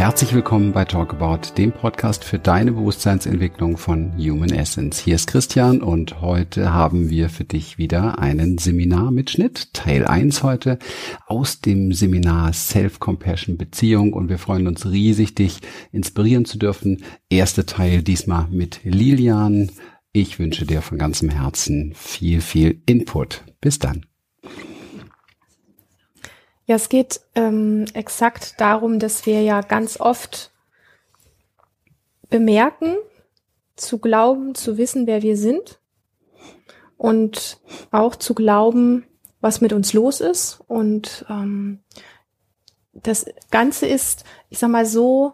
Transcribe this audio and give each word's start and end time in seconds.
Herzlich 0.00 0.32
willkommen 0.32 0.72
bei 0.72 0.86
Talkabout, 0.86 1.58
dem 1.58 1.72
Podcast 1.72 2.24
für 2.24 2.38
deine 2.38 2.72
Bewusstseinsentwicklung 2.72 3.76
von 3.76 4.16
Human 4.16 4.50
Essence. 4.50 4.98
Hier 4.98 5.14
ist 5.14 5.26
Christian 5.26 5.82
und 5.82 6.22
heute 6.22 6.72
haben 6.72 7.10
wir 7.10 7.28
für 7.28 7.44
dich 7.44 7.76
wieder 7.76 8.18
einen 8.18 8.56
Seminarmitschnitt, 8.56 9.74
Teil 9.74 10.06
1 10.06 10.42
heute 10.42 10.78
aus 11.26 11.60
dem 11.60 11.92
Seminar 11.92 12.54
Self-Compassion 12.54 13.58
Beziehung 13.58 14.14
und 14.14 14.30
wir 14.30 14.38
freuen 14.38 14.68
uns 14.68 14.86
riesig, 14.86 15.34
dich 15.34 15.58
inspirieren 15.92 16.46
zu 16.46 16.56
dürfen. 16.56 17.04
Erster 17.28 17.66
Teil 17.66 18.02
diesmal 18.02 18.48
mit 18.50 18.80
Lilian. 18.84 19.70
Ich 20.14 20.38
wünsche 20.38 20.64
dir 20.64 20.80
von 20.80 20.96
ganzem 20.96 21.28
Herzen 21.28 21.92
viel, 21.94 22.40
viel 22.40 22.80
Input. 22.86 23.44
Bis 23.60 23.78
dann. 23.78 24.06
Ja, 26.70 26.76
es 26.76 26.88
geht 26.88 27.22
ähm, 27.34 27.86
exakt 27.94 28.60
darum, 28.60 29.00
dass 29.00 29.26
wir 29.26 29.42
ja 29.42 29.60
ganz 29.60 29.98
oft 29.98 30.52
bemerken, 32.28 32.94
zu 33.74 33.98
glauben, 33.98 34.54
zu 34.54 34.78
wissen, 34.78 35.08
wer 35.08 35.20
wir 35.22 35.36
sind 35.36 35.80
und 36.96 37.58
auch 37.90 38.14
zu 38.14 38.36
glauben, 38.36 39.04
was 39.40 39.60
mit 39.60 39.72
uns 39.72 39.94
los 39.94 40.20
ist. 40.20 40.60
Und 40.68 41.26
ähm, 41.28 41.80
das 42.92 43.26
Ganze 43.50 43.86
ist, 43.86 44.22
ich 44.48 44.60
sag 44.60 44.70
mal 44.70 44.86
so, 44.86 45.32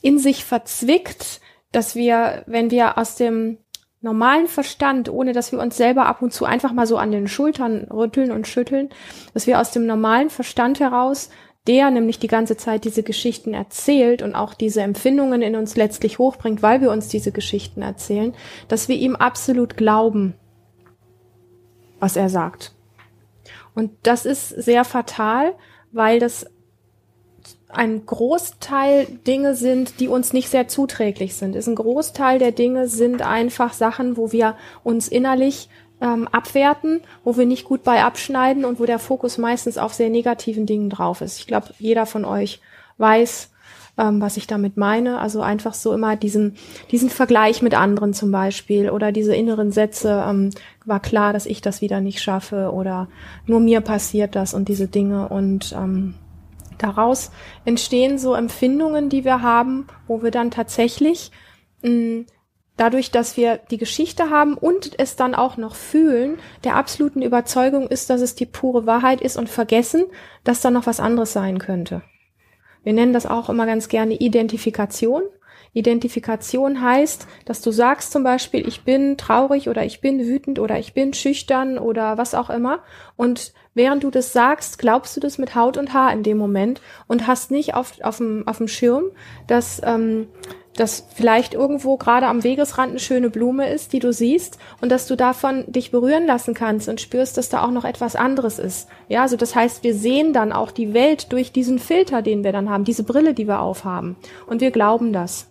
in 0.00 0.18
sich 0.18 0.44
verzwickt, 0.44 1.40
dass 1.70 1.94
wir, 1.94 2.42
wenn 2.48 2.72
wir 2.72 2.98
aus 2.98 3.14
dem 3.14 3.58
normalen 4.02 4.48
Verstand, 4.48 5.08
ohne 5.08 5.32
dass 5.32 5.52
wir 5.52 5.60
uns 5.60 5.76
selber 5.76 6.06
ab 6.06 6.22
und 6.22 6.32
zu 6.32 6.44
einfach 6.44 6.72
mal 6.72 6.86
so 6.86 6.96
an 6.96 7.12
den 7.12 7.28
Schultern 7.28 7.86
rütteln 7.90 8.32
und 8.32 8.46
schütteln, 8.46 8.90
dass 9.32 9.46
wir 9.46 9.60
aus 9.60 9.70
dem 9.70 9.86
normalen 9.86 10.28
Verstand 10.28 10.80
heraus, 10.80 11.30
der 11.68 11.90
nämlich 11.92 12.18
die 12.18 12.28
ganze 12.28 12.56
Zeit 12.56 12.84
diese 12.84 13.04
Geschichten 13.04 13.54
erzählt 13.54 14.22
und 14.22 14.34
auch 14.34 14.54
diese 14.54 14.82
Empfindungen 14.82 15.42
in 15.42 15.54
uns 15.54 15.76
letztlich 15.76 16.18
hochbringt, 16.18 16.62
weil 16.62 16.80
wir 16.80 16.90
uns 16.90 17.08
diese 17.08 17.30
Geschichten 17.30 17.82
erzählen, 17.82 18.34
dass 18.66 18.88
wir 18.88 18.96
ihm 18.96 19.14
absolut 19.14 19.76
glauben, 19.76 20.34
was 22.00 22.16
er 22.16 22.28
sagt. 22.28 22.74
Und 23.74 23.92
das 24.02 24.26
ist 24.26 24.48
sehr 24.48 24.84
fatal, 24.84 25.54
weil 25.92 26.18
das 26.18 26.46
ein 27.72 28.04
Großteil 28.04 29.06
Dinge 29.26 29.54
sind, 29.54 29.98
die 30.00 30.08
uns 30.08 30.32
nicht 30.32 30.48
sehr 30.48 30.68
zuträglich 30.68 31.34
sind. 31.34 31.56
Ist 31.56 31.68
ein 31.68 31.74
Großteil 31.74 32.38
der 32.38 32.52
Dinge 32.52 32.88
sind 32.88 33.22
einfach 33.22 33.72
Sachen, 33.72 34.16
wo 34.16 34.32
wir 34.32 34.56
uns 34.84 35.08
innerlich 35.08 35.68
ähm, 36.00 36.28
abwerten, 36.28 37.00
wo 37.24 37.36
wir 37.36 37.46
nicht 37.46 37.64
gut 37.64 37.82
bei 37.82 38.04
abschneiden 38.04 38.64
und 38.64 38.78
wo 38.78 38.84
der 38.84 38.98
Fokus 38.98 39.38
meistens 39.38 39.78
auf 39.78 39.94
sehr 39.94 40.10
negativen 40.10 40.66
Dingen 40.66 40.90
drauf 40.90 41.20
ist. 41.20 41.38
Ich 41.38 41.46
glaube, 41.46 41.68
jeder 41.78 42.06
von 42.06 42.24
euch 42.24 42.60
weiß, 42.98 43.50
ähm, 43.98 44.20
was 44.20 44.36
ich 44.36 44.46
damit 44.46 44.76
meine. 44.76 45.18
Also 45.18 45.40
einfach 45.42 45.74
so 45.74 45.92
immer 45.92 46.16
diesen, 46.16 46.56
diesen 46.90 47.10
Vergleich 47.10 47.62
mit 47.62 47.74
anderen 47.74 48.14
zum 48.14 48.30
Beispiel 48.30 48.90
oder 48.90 49.12
diese 49.12 49.34
inneren 49.34 49.70
Sätze, 49.70 50.24
ähm, 50.28 50.50
war 50.84 51.00
klar, 51.00 51.32
dass 51.32 51.46
ich 51.46 51.60
das 51.60 51.80
wieder 51.80 52.00
nicht 52.00 52.20
schaffe 52.20 52.72
oder 52.72 53.08
nur 53.46 53.60
mir 53.60 53.80
passiert 53.80 54.34
das 54.34 54.54
und 54.54 54.68
diese 54.68 54.88
Dinge 54.88 55.28
und 55.28 55.72
ähm, 55.72 56.14
daraus 56.82 57.30
entstehen 57.64 58.18
so 58.18 58.34
Empfindungen, 58.34 59.08
die 59.08 59.24
wir 59.24 59.42
haben, 59.42 59.86
wo 60.06 60.22
wir 60.22 60.30
dann 60.30 60.50
tatsächlich 60.50 61.30
mh, 61.82 61.90
mm, 61.90 62.26
dadurch, 62.76 63.10
dass 63.10 63.36
wir 63.36 63.58
die 63.70 63.78
Geschichte 63.78 64.30
haben 64.30 64.54
und 64.54 64.98
es 64.98 65.16
dann 65.16 65.34
auch 65.34 65.56
noch 65.56 65.74
fühlen, 65.74 66.38
der 66.64 66.76
absoluten 66.76 67.22
Überzeugung 67.22 67.86
ist, 67.86 68.10
dass 68.10 68.20
es 68.20 68.34
die 68.34 68.46
pure 68.46 68.86
Wahrheit 68.86 69.20
ist 69.20 69.36
und 69.36 69.48
vergessen, 69.48 70.04
dass 70.44 70.60
da 70.60 70.70
noch 70.70 70.86
was 70.86 71.00
anderes 71.00 71.32
sein 71.32 71.58
könnte. 71.58 72.02
Wir 72.82 72.92
nennen 72.92 73.12
das 73.12 73.26
auch 73.26 73.48
immer 73.48 73.66
ganz 73.66 73.88
gerne 73.88 74.14
Identifikation. 74.14 75.22
Identifikation 75.74 76.82
heißt, 76.82 77.26
dass 77.44 77.62
du 77.62 77.70
sagst 77.70 78.12
zum 78.12 78.24
Beispiel, 78.24 78.66
ich 78.66 78.84
bin 78.84 79.16
traurig 79.16 79.68
oder 79.68 79.84
ich 79.84 80.00
bin 80.00 80.26
wütend 80.26 80.58
oder 80.58 80.78
ich 80.78 80.92
bin 80.92 81.14
schüchtern 81.14 81.78
oder 81.78 82.18
was 82.18 82.34
auch 82.34 82.50
immer. 82.50 82.80
Und 83.16 83.54
während 83.74 84.04
du 84.04 84.10
das 84.10 84.32
sagst, 84.32 84.78
glaubst 84.78 85.16
du 85.16 85.20
das 85.20 85.38
mit 85.38 85.54
Haut 85.54 85.76
und 85.76 85.94
Haar 85.94 86.12
in 86.12 86.22
dem 86.22 86.38
Moment 86.38 86.80
und 87.06 87.26
hast 87.26 87.50
nicht 87.50 87.74
auf, 87.74 88.00
auf, 88.02 88.18
dem, 88.18 88.46
auf 88.46 88.58
dem 88.58 88.68
Schirm, 88.68 89.04
dass, 89.46 89.80
ähm, 89.84 90.28
dass 90.76 91.06
vielleicht 91.14 91.54
irgendwo 91.54 91.96
gerade 91.96 92.26
am 92.26 92.44
Wegesrand 92.44 92.90
eine 92.90 92.98
schöne 92.98 93.30
Blume 93.30 93.70
ist, 93.70 93.92
die 93.92 93.98
du 93.98 94.12
siehst 94.12 94.58
und 94.80 94.90
dass 94.90 95.06
du 95.06 95.16
davon 95.16 95.64
dich 95.70 95.90
berühren 95.90 96.26
lassen 96.26 96.54
kannst 96.54 96.88
und 96.88 97.00
spürst, 97.00 97.36
dass 97.38 97.48
da 97.48 97.64
auch 97.64 97.70
noch 97.70 97.84
etwas 97.84 98.16
anderes 98.16 98.58
ist. 98.58 98.88
Ja, 99.08 99.22
also 99.22 99.36
das 99.36 99.54
heißt, 99.54 99.84
wir 99.84 99.94
sehen 99.94 100.32
dann 100.32 100.52
auch 100.52 100.70
die 100.70 100.94
Welt 100.94 101.32
durch 101.32 101.52
diesen 101.52 101.78
Filter, 101.78 102.22
den 102.22 102.44
wir 102.44 102.52
dann 102.52 102.70
haben, 102.70 102.84
diese 102.84 103.04
Brille, 103.04 103.34
die 103.34 103.46
wir 103.46 103.60
aufhaben. 103.60 104.16
Und 104.46 104.60
wir 104.60 104.70
glauben 104.70 105.12
das. 105.12 105.48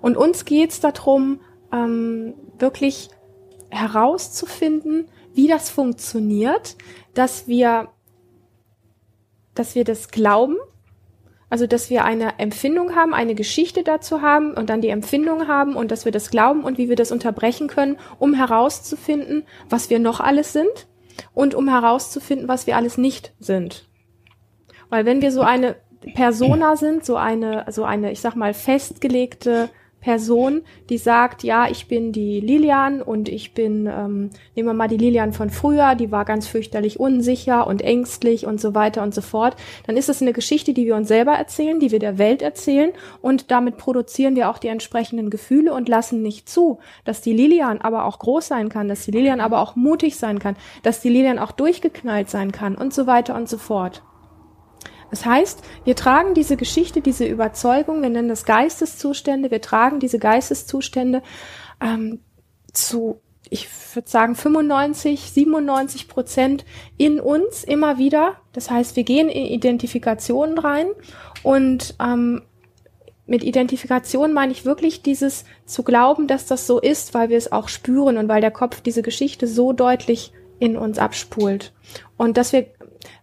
Und 0.00 0.16
uns 0.16 0.44
geht's 0.44 0.80
darum, 0.80 1.40
ähm, 1.72 2.34
wirklich 2.58 3.08
herauszufinden, 3.70 5.06
wie 5.34 5.48
das 5.48 5.70
funktioniert, 5.70 6.76
dass 7.14 7.48
wir, 7.48 7.88
dass 9.54 9.74
wir 9.74 9.84
das 9.84 10.10
glauben, 10.10 10.56
also 11.50 11.66
dass 11.66 11.90
wir 11.90 12.04
eine 12.04 12.38
Empfindung 12.38 12.94
haben, 12.96 13.12
eine 13.12 13.34
Geschichte 13.34 13.82
dazu 13.82 14.22
haben 14.22 14.54
und 14.54 14.70
dann 14.70 14.80
die 14.80 14.88
Empfindung 14.88 15.48
haben 15.48 15.76
und 15.76 15.90
dass 15.90 16.04
wir 16.06 16.12
das 16.12 16.30
glauben 16.30 16.64
und 16.64 16.78
wie 16.78 16.88
wir 16.88 16.96
das 16.96 17.12
unterbrechen 17.12 17.68
können, 17.68 17.98
um 18.18 18.32
herauszufinden, 18.32 19.44
was 19.68 19.90
wir 19.90 19.98
noch 19.98 20.20
alles 20.20 20.52
sind 20.52 20.86
und 21.34 21.54
um 21.54 21.68
herauszufinden, 21.68 22.48
was 22.48 22.66
wir 22.66 22.76
alles 22.76 22.96
nicht 22.96 23.34
sind. 23.38 23.86
Weil 24.88 25.04
wenn 25.04 25.20
wir 25.20 25.30
so 25.30 25.42
eine 25.42 25.76
Persona 26.14 26.76
sind, 26.76 27.04
so 27.04 27.16
eine, 27.16 27.66
so 27.68 27.84
eine, 27.84 28.12
ich 28.12 28.20
sag 28.20 28.34
mal, 28.34 28.54
festgelegte 28.54 29.70
Person, 30.02 30.62
die 30.90 30.98
sagt, 30.98 31.44
ja, 31.44 31.68
ich 31.70 31.86
bin 31.86 32.12
die 32.12 32.40
Lilian 32.40 33.00
und 33.00 33.28
ich 33.28 33.54
bin, 33.54 33.86
ähm, 33.86 34.30
nehmen 34.54 34.68
wir 34.68 34.74
mal 34.74 34.88
die 34.88 34.98
Lilian 34.98 35.32
von 35.32 35.48
früher, 35.48 35.94
die 35.94 36.10
war 36.10 36.24
ganz 36.24 36.46
fürchterlich 36.46 37.00
unsicher 37.00 37.66
und 37.66 37.80
ängstlich 37.80 38.44
und 38.44 38.60
so 38.60 38.74
weiter 38.74 39.02
und 39.02 39.14
so 39.14 39.22
fort, 39.22 39.56
dann 39.86 39.96
ist 39.96 40.08
es 40.08 40.20
eine 40.20 40.32
Geschichte, 40.32 40.74
die 40.74 40.84
wir 40.84 40.96
uns 40.96 41.08
selber 41.08 41.32
erzählen, 41.32 41.80
die 41.80 41.92
wir 41.92 42.00
der 42.00 42.18
Welt 42.18 42.42
erzählen 42.42 42.90
und 43.22 43.50
damit 43.50 43.78
produzieren 43.78 44.36
wir 44.36 44.50
auch 44.50 44.58
die 44.58 44.68
entsprechenden 44.68 45.30
Gefühle 45.30 45.72
und 45.72 45.88
lassen 45.88 46.20
nicht 46.20 46.48
zu, 46.48 46.80
dass 47.04 47.22
die 47.22 47.32
Lilian 47.32 47.80
aber 47.80 48.04
auch 48.04 48.18
groß 48.18 48.48
sein 48.48 48.68
kann, 48.68 48.88
dass 48.88 49.04
die 49.04 49.12
Lilian 49.12 49.40
aber 49.40 49.60
auch 49.60 49.76
mutig 49.76 50.16
sein 50.16 50.40
kann, 50.40 50.56
dass 50.82 51.00
die 51.00 51.10
Lilian 51.10 51.38
auch 51.38 51.52
durchgeknallt 51.52 52.28
sein 52.28 52.50
kann 52.52 52.74
und 52.74 52.92
so 52.92 53.06
weiter 53.06 53.36
und 53.36 53.48
so 53.48 53.56
fort. 53.56 54.02
Das 55.12 55.26
heißt, 55.26 55.60
wir 55.84 55.94
tragen 55.94 56.32
diese 56.32 56.56
Geschichte, 56.56 57.02
diese 57.02 57.26
Überzeugung, 57.26 58.00
wir 58.00 58.08
nennen 58.08 58.30
das 58.30 58.46
Geisteszustände, 58.46 59.50
wir 59.50 59.60
tragen 59.60 60.00
diese 60.00 60.18
Geisteszustände 60.18 61.22
ähm, 61.82 62.20
zu, 62.72 63.20
ich 63.50 63.68
würde 63.94 64.08
sagen, 64.08 64.34
95, 64.34 65.30
97 65.30 66.08
Prozent 66.08 66.64
in 66.96 67.20
uns 67.20 67.62
immer 67.62 67.98
wieder. 67.98 68.38
Das 68.54 68.70
heißt, 68.70 68.96
wir 68.96 69.04
gehen 69.04 69.28
in 69.28 69.44
Identifikationen 69.44 70.56
rein 70.56 70.86
und 71.42 71.94
ähm, 72.00 72.40
mit 73.26 73.44
Identifikation 73.44 74.32
meine 74.32 74.52
ich 74.52 74.64
wirklich 74.64 75.02
dieses 75.02 75.44
zu 75.66 75.82
glauben, 75.82 76.26
dass 76.26 76.46
das 76.46 76.66
so 76.66 76.80
ist, 76.80 77.12
weil 77.12 77.28
wir 77.28 77.36
es 77.36 77.52
auch 77.52 77.68
spüren 77.68 78.16
und 78.16 78.28
weil 78.28 78.40
der 78.40 78.50
Kopf 78.50 78.80
diese 78.80 79.02
Geschichte 79.02 79.46
so 79.46 79.74
deutlich 79.74 80.32
in 80.58 80.78
uns 80.78 80.98
abspult. 80.98 81.74
Und 82.16 82.38
dass 82.38 82.54
wir 82.54 82.68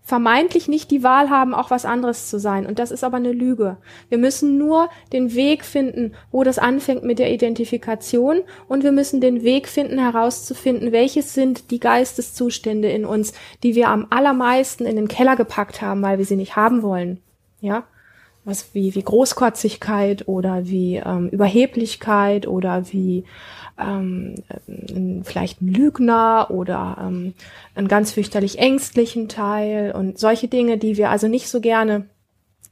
vermeintlich 0.03 0.67
nicht 0.67 0.91
die 0.91 1.03
Wahl 1.03 1.29
haben, 1.29 1.53
auch 1.53 1.69
was 1.69 1.85
anderes 1.85 2.29
zu 2.29 2.39
sein. 2.39 2.65
Und 2.65 2.79
das 2.79 2.91
ist 2.91 3.03
aber 3.03 3.17
eine 3.17 3.31
Lüge. 3.31 3.77
Wir 4.09 4.17
müssen 4.17 4.57
nur 4.57 4.89
den 5.13 5.35
Weg 5.35 5.63
finden, 5.63 6.13
wo 6.31 6.43
das 6.43 6.57
anfängt 6.57 7.03
mit 7.03 7.19
der 7.19 7.31
Identifikation. 7.31 8.41
Und 8.67 8.83
wir 8.83 8.91
müssen 8.91 9.21
den 9.21 9.43
Weg 9.43 9.67
finden, 9.67 9.99
herauszufinden, 9.99 10.91
welches 10.91 11.33
sind 11.33 11.71
die 11.71 11.79
Geisteszustände 11.79 12.89
in 12.89 13.05
uns, 13.05 13.33
die 13.63 13.75
wir 13.75 13.89
am 13.89 14.07
allermeisten 14.09 14.85
in 14.85 14.95
den 14.95 15.07
Keller 15.07 15.35
gepackt 15.35 15.81
haben, 15.81 16.01
weil 16.01 16.17
wir 16.17 16.25
sie 16.25 16.35
nicht 16.35 16.55
haben 16.55 16.81
wollen. 16.81 17.19
Ja, 17.61 17.83
was 18.45 18.73
wie, 18.73 18.95
wie 18.95 19.03
Großkotzigkeit 19.03 20.27
oder 20.27 20.65
wie 20.65 20.95
ähm, 20.95 21.29
Überheblichkeit 21.29 22.47
oder 22.47 22.91
wie 22.91 23.25
ähm, 23.79 24.35
vielleicht 25.23 25.61
ein 25.61 25.67
Lügner 25.67 26.47
oder 26.51 26.97
ähm, 27.01 27.33
einen 27.75 27.87
ganz 27.87 28.11
fürchterlich 28.11 28.59
ängstlichen 28.59 29.27
Teil 29.27 29.91
und 29.91 30.19
solche 30.19 30.47
Dinge, 30.47 30.77
die 30.77 30.97
wir 30.97 31.09
also 31.09 31.27
nicht 31.27 31.49
so 31.49 31.61
gerne 31.61 32.05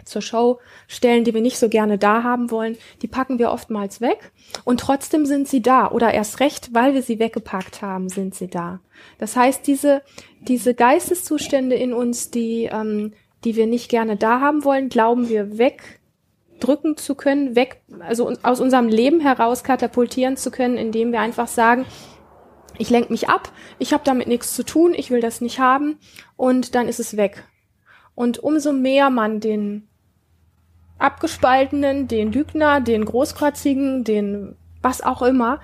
zur 0.07 0.21
Show 0.21 0.59
stellen, 0.87 1.23
die 1.23 1.33
wir 1.33 1.41
nicht 1.41 1.59
so 1.59 1.69
gerne 1.69 1.97
da 1.97 2.23
haben 2.23 2.49
wollen, 2.49 2.77
die 3.01 3.07
packen 3.07 3.39
wir 3.39 3.51
oftmals 3.51 4.01
weg 4.01 4.31
und 4.63 4.79
trotzdem 4.79 5.25
sind 5.25 5.47
sie 5.47 5.61
da 5.61 5.91
oder 5.91 6.13
erst 6.13 6.39
recht, 6.39 6.73
weil 6.73 6.93
wir 6.93 7.01
sie 7.01 7.19
weggepackt 7.19 7.81
haben, 7.81 8.09
sind 8.09 8.33
sie 8.33 8.47
da. 8.47 8.79
Das 9.17 9.35
heißt, 9.35 9.67
diese, 9.67 10.01
diese 10.41 10.73
Geisteszustände 10.73 11.75
in 11.75 11.93
uns, 11.93 12.31
die, 12.31 12.69
ähm, 12.71 13.13
die 13.43 13.55
wir 13.55 13.67
nicht 13.67 13.89
gerne 13.89 14.15
da 14.15 14.39
haben 14.39 14.63
wollen, 14.63 14.89
glauben 14.89 15.29
wir 15.29 15.57
weg 15.57 15.99
drücken 16.59 16.97
zu 16.97 17.15
können, 17.15 17.55
weg, 17.55 17.81
also 17.99 18.31
aus 18.43 18.59
unserem 18.59 18.87
Leben 18.87 19.19
heraus 19.19 19.63
katapultieren 19.63 20.37
zu 20.37 20.51
können, 20.51 20.77
indem 20.77 21.11
wir 21.11 21.19
einfach 21.19 21.47
sagen, 21.47 21.85
ich 22.77 22.89
lenke 22.89 23.11
mich 23.11 23.29
ab, 23.29 23.51
ich 23.79 23.93
habe 23.93 24.03
damit 24.03 24.27
nichts 24.27 24.53
zu 24.53 24.63
tun, 24.63 24.93
ich 24.95 25.09
will 25.09 25.21
das 25.21 25.41
nicht 25.41 25.59
haben 25.59 25.97
und 26.35 26.75
dann 26.75 26.87
ist 26.87 26.99
es 26.99 27.17
weg. 27.17 27.43
Und 28.15 28.39
umso 28.39 28.73
mehr 28.73 29.09
man 29.09 29.39
den 29.39 29.87
Abgespaltenen, 30.99 32.07
den 32.07 32.31
Lügner, 32.31 32.81
den 32.81 33.05
Großkotzigen, 33.05 34.03
den 34.03 34.55
was 34.81 35.01
auch 35.01 35.21
immer, 35.21 35.59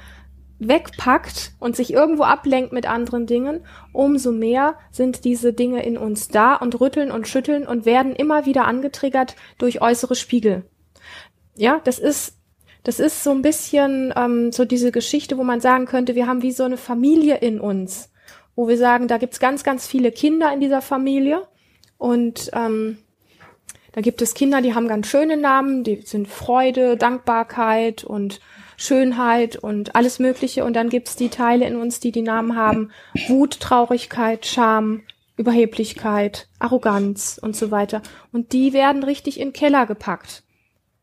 wegpackt 0.60 1.54
und 1.60 1.75
sich 1.75 1.94
irgendwo 1.94 2.24
ablenkt 2.24 2.72
mit 2.72 2.88
anderen 2.88 3.25
Dingen, 3.25 3.66
umso 3.92 4.31
mehr 4.31 4.75
sind 4.92 5.25
diese 5.25 5.54
Dinge 5.54 5.84
in 5.84 5.98
uns 5.98 6.28
da 6.28 6.56
und 6.56 6.80
rütteln 6.80 7.12
und 7.12 7.28
schütteln 7.28 7.68
und 7.68 7.86
werden 7.86 8.16
immer 8.16 8.45
wieder 8.45 8.66
angetriggert 8.66 9.36
durch 9.57 9.81
äußere 9.81 10.16
Spiegel. 10.16 10.66
Ja, 11.56 11.82
das 11.84 12.00
ist 12.00 12.38
das 12.84 13.00
ist 13.00 13.24
so 13.24 13.32
ein 13.32 13.42
bisschen 13.42 14.14
ähm, 14.16 14.52
so 14.52 14.66
diese 14.66 14.92
Geschichte, 14.92 15.38
wo 15.38 15.44
man 15.44 15.62
sagen 15.62 15.86
könnte, 15.86 16.16
wir 16.16 16.28
haben 16.28 16.42
wie 16.42 16.52
so 16.52 16.64
eine 16.64 16.78
Familie 16.78 17.38
in 17.38 17.62
uns, 17.62 18.12
wo 18.56 18.68
wir 18.68 18.78
sagen, 18.78 19.08
da 19.08 19.18
gibt's 19.18 19.40
ganz, 19.40 19.64
ganz 19.64 19.88
viele 19.88 20.12
Kinder 20.12 20.52
in 20.54 20.60
dieser 20.60 20.82
Familie 20.82 21.48
und 21.98 22.52
ähm, 22.54 22.98
da 23.94 24.02
gibt 24.02 24.22
es 24.22 24.34
Kinder, 24.34 24.62
die 24.62 24.74
haben 24.74 24.88
ganz 24.88 25.08
schöne 25.08 25.38
Namen, 25.38 25.84
die 25.84 26.02
sind 26.02 26.28
Freude, 26.28 26.98
Dankbarkeit 26.98 28.04
und 28.04 28.42
Schönheit 28.76 29.56
und 29.56 29.96
alles 29.96 30.18
Mögliche. 30.18 30.66
Und 30.66 30.74
dann 30.74 30.90
gibt's 30.90 31.16
die 31.16 31.30
Teile 31.30 31.66
in 31.68 31.76
uns, 31.76 32.00
die 32.00 32.12
die 32.12 32.24
Namen 32.24 32.58
haben 32.58 32.92
Wut, 33.28 33.60
Traurigkeit, 33.60 34.48
Scham, 34.48 35.04
Überheblichkeit, 35.38 36.48
Arroganz 36.58 37.40
und 37.42 37.56
so 37.56 37.70
weiter. 37.70 38.02
Und 38.32 38.52
die 38.52 38.74
werden 38.74 39.04
richtig 39.04 39.40
in 39.40 39.50
den 39.50 39.54
Keller 39.54 39.86
gepackt. 39.86 40.44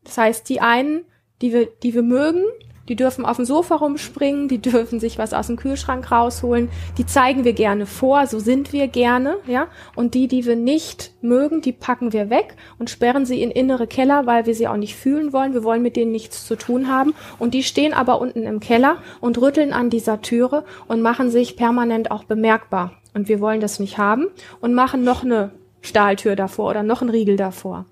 Das 0.03 0.17
heißt, 0.17 0.49
die 0.49 0.61
einen, 0.61 1.05
die 1.41 1.53
wir, 1.53 1.67
die 1.83 1.93
wir 1.93 2.03
mögen, 2.03 2.43
die 2.91 2.95
dürfen 2.95 3.25
auf 3.25 3.37
dem 3.37 3.45
Sofa 3.45 3.75
rumspringen, 3.75 4.47
die 4.47 4.57
dürfen 4.57 4.99
sich 4.99 5.17
was 5.17 5.33
aus 5.33 5.47
dem 5.47 5.55
Kühlschrank 5.55 6.11
rausholen, 6.11 6.69
die 6.97 7.05
zeigen 7.05 7.45
wir 7.45 7.53
gerne 7.53 7.85
vor, 7.85 8.27
so 8.27 8.39
sind 8.39 8.73
wir 8.73 8.87
gerne, 8.87 9.37
ja. 9.47 9.67
Und 9.95 10.13
die, 10.13 10.27
die 10.27 10.45
wir 10.45 10.55
nicht 10.57 11.11
mögen, 11.21 11.61
die 11.61 11.71
packen 11.71 12.11
wir 12.11 12.29
weg 12.29 12.55
und 12.79 12.89
sperren 12.89 13.25
sie 13.25 13.41
in 13.41 13.51
innere 13.51 13.87
Keller, 13.87 14.25
weil 14.25 14.45
wir 14.45 14.55
sie 14.55 14.67
auch 14.67 14.77
nicht 14.77 14.95
fühlen 14.95 15.31
wollen. 15.31 15.53
Wir 15.53 15.63
wollen 15.63 15.81
mit 15.81 15.95
denen 15.95 16.11
nichts 16.11 16.45
zu 16.45 16.57
tun 16.57 16.87
haben. 16.89 17.13
Und 17.39 17.53
die 17.53 17.63
stehen 17.63 17.93
aber 17.93 18.19
unten 18.19 18.43
im 18.43 18.59
Keller 18.59 18.97
und 19.21 19.39
rütteln 19.39 19.71
an 19.73 19.89
dieser 19.89 20.21
Türe 20.21 20.65
und 20.87 21.01
machen 21.01 21.29
sich 21.29 21.55
permanent 21.55 22.11
auch 22.11 22.25
bemerkbar. 22.25 22.91
Und 23.13 23.29
wir 23.29 23.39
wollen 23.39 23.61
das 23.61 23.79
nicht 23.79 23.97
haben 23.97 24.27
und 24.59 24.73
machen 24.73 25.03
noch 25.03 25.23
eine 25.23 25.51
Stahltür 25.81 26.35
davor 26.35 26.69
oder 26.71 26.83
noch 26.83 27.01
einen 27.01 27.09
Riegel 27.09 27.37
davor. 27.37 27.85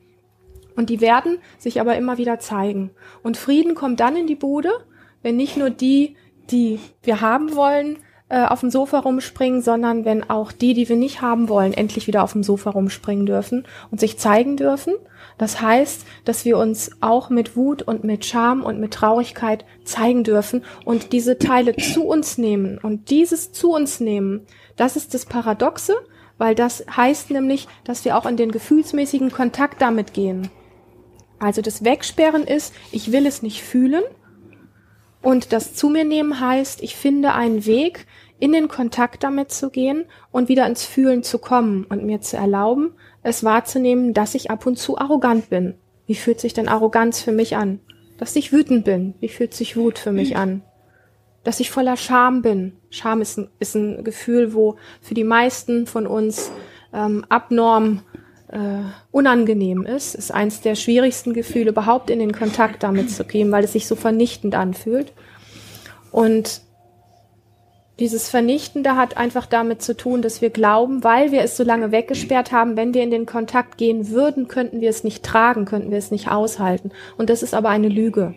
Und 0.75 0.89
die 0.89 1.01
werden 1.01 1.37
sich 1.57 1.81
aber 1.81 1.97
immer 1.97 2.17
wieder 2.17 2.39
zeigen. 2.39 2.91
Und 3.23 3.37
Frieden 3.37 3.75
kommt 3.75 3.99
dann 3.99 4.15
in 4.15 4.27
die 4.27 4.35
Bude, 4.35 4.71
wenn 5.21 5.35
nicht 5.35 5.57
nur 5.57 5.69
die, 5.69 6.15
die 6.49 6.79
wir 7.03 7.21
haben 7.21 7.55
wollen, 7.55 7.97
äh, 8.29 8.45
auf 8.45 8.59
dem 8.59 8.69
Sofa 8.69 8.99
rumspringen, 8.99 9.61
sondern 9.61 10.05
wenn 10.05 10.29
auch 10.29 10.51
die, 10.51 10.75
die 10.75 10.87
wir 10.87 10.95
nicht 10.95 11.21
haben 11.21 11.49
wollen, 11.49 11.73
endlich 11.73 12.05
wieder 12.05 12.23
auf 12.23 12.33
dem 12.33 12.43
Sofa 12.43 12.69
rumspringen 12.69 13.25
dürfen 13.25 13.65
und 13.89 13.99
sich 13.99 14.19
zeigen 14.19 14.55
dürfen. 14.55 14.93
Das 15.39 15.61
heißt, 15.61 16.05
dass 16.25 16.45
wir 16.45 16.57
uns 16.57 16.91
auch 17.01 17.29
mit 17.29 17.55
Wut 17.55 17.81
und 17.81 18.03
mit 18.03 18.25
Scham 18.25 18.63
und 18.63 18.79
mit 18.79 18.93
Traurigkeit 18.93 19.65
zeigen 19.83 20.23
dürfen 20.23 20.63
und 20.85 21.11
diese 21.11 21.39
Teile 21.39 21.75
zu 21.75 22.05
uns 22.05 22.37
nehmen. 22.37 22.77
Und 22.77 23.09
dieses 23.09 23.51
zu 23.51 23.71
uns 23.71 23.99
nehmen, 23.99 24.45
das 24.75 24.95
ist 24.95 25.13
das 25.13 25.25
Paradoxe, 25.25 25.95
weil 26.37 26.55
das 26.55 26.85
heißt 26.95 27.31
nämlich, 27.31 27.67
dass 27.83 28.05
wir 28.05 28.15
auch 28.15 28.25
in 28.25 28.37
den 28.37 28.51
gefühlsmäßigen 28.51 29.31
Kontakt 29.31 29.81
damit 29.81 30.13
gehen. 30.13 30.51
Also 31.39 31.61
das 31.61 31.83
Wegsperren 31.83 32.43
ist, 32.43 32.73
ich 32.91 33.11
will 33.11 33.25
es 33.25 33.41
nicht 33.41 33.63
fühlen. 33.63 34.03
Und 35.21 35.51
das 35.51 35.73
zu 35.73 35.89
mir 35.89 36.05
nehmen 36.05 36.39
heißt, 36.39 36.81
ich 36.81 36.95
finde 36.95 37.33
einen 37.33 37.65
Weg, 37.65 38.05
in 38.39 38.53
den 38.53 38.69
Kontakt 38.69 39.23
damit 39.23 39.51
zu 39.51 39.69
gehen 39.69 40.05
und 40.31 40.47
wieder 40.47 40.65
ins 40.65 40.85
Fühlen 40.85 41.23
zu 41.23 41.39
kommen 41.39 41.83
und 41.83 42.05
mir 42.05 42.21
zu 42.21 42.37
erlauben, 42.37 42.93
es 43.21 43.43
wahrzunehmen, 43.43 44.13
dass 44.13 44.33
ich 44.33 44.49
ab 44.49 44.65
und 44.65 44.77
zu 44.77 44.97
arrogant 44.97 45.49
bin. 45.49 45.75
Wie 46.05 46.15
fühlt 46.15 46.39
sich 46.39 46.53
denn 46.53 46.69
Arroganz 46.69 47.21
für 47.21 47.31
mich 47.31 47.57
an? 47.57 47.81
Dass 48.17 48.35
ich 48.35 48.51
wütend 48.51 48.85
bin. 48.85 49.13
Wie 49.19 49.29
fühlt 49.29 49.53
sich 49.53 49.77
Wut 49.77 49.99
für 49.99 50.11
mich 50.11 50.37
an? 50.37 50.63
Dass 51.43 51.59
ich 51.59 51.69
voller 51.69 51.97
Scham 51.97 52.41
bin. 52.41 52.77
Scham 52.89 53.21
ist 53.21 53.37
ein, 53.37 53.49
ist 53.59 53.75
ein 53.75 54.03
Gefühl, 54.03 54.53
wo 54.53 54.77
für 55.01 55.13
die 55.13 55.23
meisten 55.23 55.85
von 55.85 56.07
uns 56.07 56.51
ähm, 56.93 57.25
abnorm 57.29 58.01
äh, 58.51 58.81
unangenehm 59.11 59.85
ist, 59.85 60.15
ist 60.15 60.33
eins 60.33 60.61
der 60.61 60.75
schwierigsten 60.75 61.33
Gefühle, 61.33 61.69
überhaupt 61.69 62.09
in 62.09 62.19
den 62.19 62.33
Kontakt 62.33 62.83
damit 62.83 63.11
zu 63.11 63.23
gehen, 63.23 63.51
weil 63.51 63.63
es 63.63 63.73
sich 63.73 63.87
so 63.87 63.95
vernichtend 63.95 64.55
anfühlt. 64.55 65.13
Und 66.11 66.61
dieses 67.99 68.29
Vernichtende 68.29 68.95
hat 68.95 69.17
einfach 69.17 69.45
damit 69.45 69.81
zu 69.81 69.95
tun, 69.95 70.21
dass 70.21 70.41
wir 70.41 70.49
glauben, 70.49 71.03
weil 71.03 71.31
wir 71.31 71.41
es 71.41 71.57
so 71.57 71.63
lange 71.63 71.91
weggesperrt 71.91 72.51
haben, 72.51 72.77
wenn 72.77 72.93
wir 72.93 73.03
in 73.03 73.11
den 73.11 73.25
Kontakt 73.25 73.77
gehen 73.77 74.09
würden, 74.09 74.47
könnten 74.47 74.79
wir 74.79 74.89
es 74.89 75.03
nicht 75.03 75.23
tragen, 75.23 75.65
könnten 75.65 75.91
wir 75.91 75.97
es 75.97 76.09
nicht 76.09 76.31
aushalten. 76.31 76.91
Und 77.17 77.29
das 77.29 77.43
ist 77.43 77.53
aber 77.53 77.69
eine 77.69 77.89
Lüge. 77.89 78.33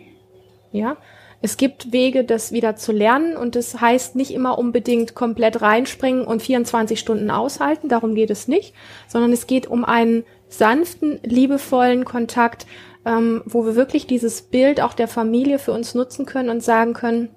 Ja? 0.71 0.97
Es 1.45 1.57
gibt 1.57 1.91
Wege, 1.91 2.23
das 2.23 2.53
wieder 2.53 2.77
zu 2.77 2.93
lernen 2.93 3.35
und 3.35 3.57
das 3.57 3.81
heißt 3.81 4.15
nicht 4.15 4.31
immer 4.31 4.57
unbedingt 4.57 5.13
komplett 5.13 5.61
reinspringen 5.61 6.23
und 6.23 6.41
24 6.41 6.97
Stunden 6.97 7.29
aushalten, 7.29 7.89
darum 7.89 8.15
geht 8.15 8.29
es 8.29 8.47
nicht, 8.47 8.73
sondern 9.09 9.33
es 9.33 9.45
geht 9.45 9.67
um 9.67 9.83
einen 9.83 10.23
sanften, 10.47 11.19
liebevollen 11.21 12.05
Kontakt, 12.05 12.65
ähm, 13.05 13.41
wo 13.45 13.65
wir 13.65 13.75
wirklich 13.75 14.07
dieses 14.07 14.43
Bild 14.43 14.79
auch 14.79 14.93
der 14.93 15.09
Familie 15.09 15.59
für 15.59 15.73
uns 15.73 15.93
nutzen 15.93 16.25
können 16.25 16.49
und 16.49 16.63
sagen 16.63 16.93
können, 16.93 17.35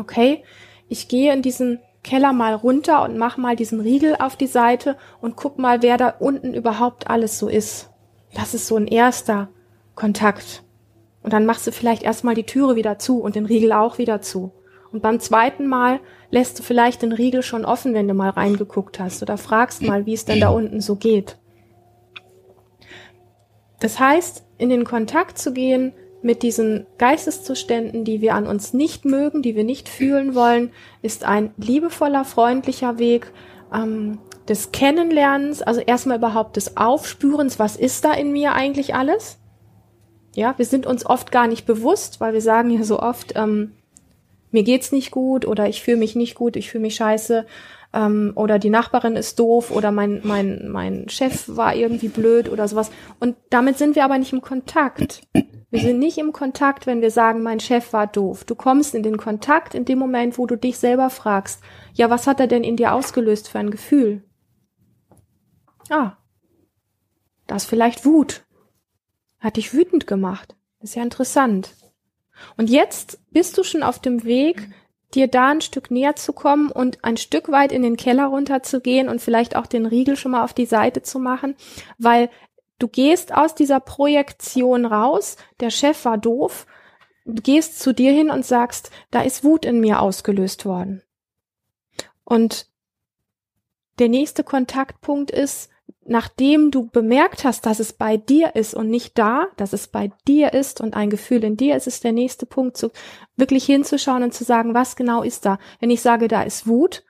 okay, 0.00 0.42
ich 0.88 1.06
gehe 1.06 1.32
in 1.32 1.42
diesen 1.42 1.78
Keller 2.02 2.32
mal 2.32 2.54
runter 2.54 3.04
und 3.04 3.18
mach 3.18 3.36
mal 3.36 3.54
diesen 3.54 3.80
Riegel 3.80 4.16
auf 4.18 4.34
die 4.34 4.48
Seite 4.48 4.96
und 5.20 5.36
guck 5.36 5.60
mal, 5.60 5.80
wer 5.80 5.96
da 5.96 6.08
unten 6.08 6.54
überhaupt 6.54 7.08
alles 7.08 7.38
so 7.38 7.48
ist. 7.48 7.88
Das 8.34 8.52
ist 8.52 8.66
so 8.66 8.74
ein 8.74 8.88
erster 8.88 9.48
Kontakt. 9.94 10.64
Und 11.24 11.32
dann 11.32 11.46
machst 11.46 11.66
du 11.66 11.72
vielleicht 11.72 12.04
erstmal 12.04 12.34
die 12.34 12.44
Türe 12.44 12.76
wieder 12.76 12.98
zu 12.98 13.20
und 13.20 13.34
den 13.34 13.46
Riegel 13.46 13.72
auch 13.72 13.98
wieder 13.98 14.20
zu. 14.20 14.52
Und 14.92 15.02
beim 15.02 15.18
zweiten 15.18 15.66
Mal 15.66 15.98
lässt 16.30 16.58
du 16.58 16.62
vielleicht 16.62 17.02
den 17.02 17.12
Riegel 17.12 17.42
schon 17.42 17.64
offen, 17.64 17.94
wenn 17.94 18.06
du 18.06 18.14
mal 18.14 18.30
reingeguckt 18.30 19.00
hast 19.00 19.22
oder 19.22 19.38
fragst 19.38 19.82
mal, 19.82 20.06
wie 20.06 20.14
es 20.14 20.26
denn 20.26 20.38
da 20.38 20.50
unten 20.50 20.80
so 20.80 20.94
geht. 20.94 21.38
Das 23.80 23.98
heißt, 23.98 24.44
in 24.58 24.68
den 24.68 24.84
Kontakt 24.84 25.38
zu 25.38 25.52
gehen 25.52 25.94
mit 26.22 26.42
diesen 26.42 26.86
Geisteszuständen, 26.98 28.04
die 28.04 28.20
wir 28.20 28.34
an 28.34 28.46
uns 28.46 28.72
nicht 28.72 29.04
mögen, 29.04 29.42
die 29.42 29.56
wir 29.56 29.64
nicht 29.64 29.88
fühlen 29.88 30.34
wollen, 30.34 30.70
ist 31.02 31.24
ein 31.24 31.52
liebevoller, 31.56 32.24
freundlicher 32.24 32.98
Weg 32.98 33.32
ähm, 33.74 34.18
des 34.48 34.72
Kennenlernens, 34.72 35.62
also 35.62 35.80
erstmal 35.80 36.18
überhaupt 36.18 36.56
des 36.56 36.76
Aufspürens, 36.76 37.58
was 37.58 37.76
ist 37.76 38.04
da 38.04 38.12
in 38.12 38.32
mir 38.32 38.52
eigentlich 38.52 38.94
alles? 38.94 39.38
Ja, 40.34 40.54
wir 40.56 40.64
sind 40.64 40.86
uns 40.86 41.06
oft 41.06 41.30
gar 41.30 41.46
nicht 41.46 41.64
bewusst, 41.64 42.20
weil 42.20 42.34
wir 42.34 42.40
sagen 42.40 42.70
ja 42.70 42.82
so 42.82 42.98
oft, 42.98 43.34
ähm, 43.36 43.72
mir 44.50 44.64
geht's 44.64 44.92
nicht 44.92 45.10
gut 45.10 45.46
oder 45.46 45.68
ich 45.68 45.82
fühle 45.82 45.96
mich 45.96 46.16
nicht 46.16 46.34
gut, 46.34 46.56
ich 46.56 46.70
fühle 46.70 46.82
mich 46.82 46.96
scheiße 46.96 47.46
ähm, 47.92 48.32
oder 48.34 48.58
die 48.58 48.70
Nachbarin 48.70 49.16
ist 49.16 49.38
doof 49.38 49.70
oder 49.70 49.92
mein, 49.92 50.20
mein, 50.24 50.68
mein 50.68 51.08
Chef 51.08 51.48
war 51.48 51.74
irgendwie 51.74 52.08
blöd 52.08 52.48
oder 52.48 52.66
sowas. 52.68 52.90
Und 53.20 53.36
damit 53.50 53.78
sind 53.78 53.96
wir 53.96 54.04
aber 54.04 54.18
nicht 54.18 54.32
im 54.32 54.42
Kontakt. 54.42 55.22
Wir 55.70 55.80
sind 55.80 55.98
nicht 55.98 56.18
im 56.18 56.32
Kontakt, 56.32 56.86
wenn 56.86 57.00
wir 57.00 57.10
sagen, 57.10 57.42
mein 57.42 57.58
Chef 57.58 57.92
war 57.92 58.06
doof. 58.06 58.44
Du 58.44 58.54
kommst 58.54 58.94
in 58.94 59.02
den 59.02 59.16
Kontakt 59.16 59.74
in 59.74 59.84
dem 59.84 59.98
Moment, 59.98 60.38
wo 60.38 60.46
du 60.46 60.56
dich 60.56 60.78
selber 60.78 61.10
fragst, 61.10 61.62
ja, 61.94 62.10
was 62.10 62.26
hat 62.26 62.38
er 62.38 62.46
denn 62.46 62.62
in 62.62 62.76
dir 62.76 62.92
ausgelöst 62.92 63.48
für 63.48 63.58
ein 63.58 63.70
Gefühl? 63.70 64.22
Ah, 65.90 66.12
da 67.46 67.56
ist 67.56 67.66
vielleicht 67.66 68.04
Wut 68.04 68.43
hat 69.44 69.56
dich 69.56 69.74
wütend 69.74 70.06
gemacht. 70.06 70.56
ist 70.80 70.96
ja 70.96 71.02
interessant. 71.02 71.70
Und 72.56 72.70
jetzt 72.70 73.20
bist 73.30 73.56
du 73.56 73.62
schon 73.62 73.82
auf 73.82 74.00
dem 74.00 74.24
Weg, 74.24 74.68
dir 75.12 75.28
da 75.28 75.50
ein 75.50 75.60
Stück 75.60 75.90
näher 75.90 76.16
zu 76.16 76.32
kommen 76.32 76.72
und 76.72 77.04
ein 77.04 77.16
Stück 77.16 77.52
weit 77.52 77.70
in 77.70 77.82
den 77.82 77.96
Keller 77.96 78.26
runter 78.26 78.62
zu 78.62 78.80
gehen 78.80 79.08
und 79.08 79.20
vielleicht 79.20 79.54
auch 79.54 79.66
den 79.66 79.86
Riegel 79.86 80.16
schon 80.16 80.32
mal 80.32 80.42
auf 80.42 80.54
die 80.54 80.66
Seite 80.66 81.02
zu 81.02 81.20
machen, 81.20 81.54
weil 81.98 82.30
du 82.78 82.88
gehst 82.88 83.32
aus 83.32 83.54
dieser 83.54 83.80
Projektion 83.80 84.84
raus, 84.84 85.36
der 85.60 85.70
Chef 85.70 86.04
war 86.04 86.18
doof, 86.18 86.66
gehst 87.26 87.78
zu 87.78 87.92
dir 87.92 88.12
hin 88.12 88.30
und 88.30 88.44
sagst, 88.44 88.90
da 89.10 89.20
ist 89.20 89.44
Wut 89.44 89.64
in 89.64 89.78
mir 89.78 90.00
ausgelöst 90.00 90.64
worden. 90.64 91.02
Und 92.24 92.66
der 93.98 94.08
nächste 94.08 94.42
Kontaktpunkt 94.42 95.30
ist, 95.30 95.70
nachdem 96.06 96.70
du 96.70 96.88
bemerkt 96.88 97.44
hast, 97.44 97.66
dass 97.66 97.80
es 97.80 97.92
bei 97.92 98.16
dir 98.16 98.54
ist 98.56 98.74
und 98.74 98.90
nicht 98.90 99.18
da, 99.18 99.46
dass 99.56 99.72
es 99.72 99.88
bei 99.88 100.10
dir 100.26 100.52
ist 100.52 100.80
und 100.80 100.94
ein 100.94 101.10
Gefühl 101.10 101.44
in 101.44 101.56
dir 101.56 101.76
ist, 101.76 101.86
ist 101.86 102.04
der 102.04 102.12
nächste 102.12 102.46
Punkt, 102.46 102.76
zu, 102.76 102.90
wirklich 103.36 103.64
hinzuschauen 103.64 104.22
und 104.22 104.34
zu 104.34 104.44
sagen, 104.44 104.74
was 104.74 104.96
genau 104.96 105.22
ist 105.22 105.46
da. 105.46 105.58
Wenn 105.80 105.90
ich 105.90 106.00
sage, 106.00 106.28
da 106.28 106.42
ist 106.42 106.66
Wut, 106.66 107.04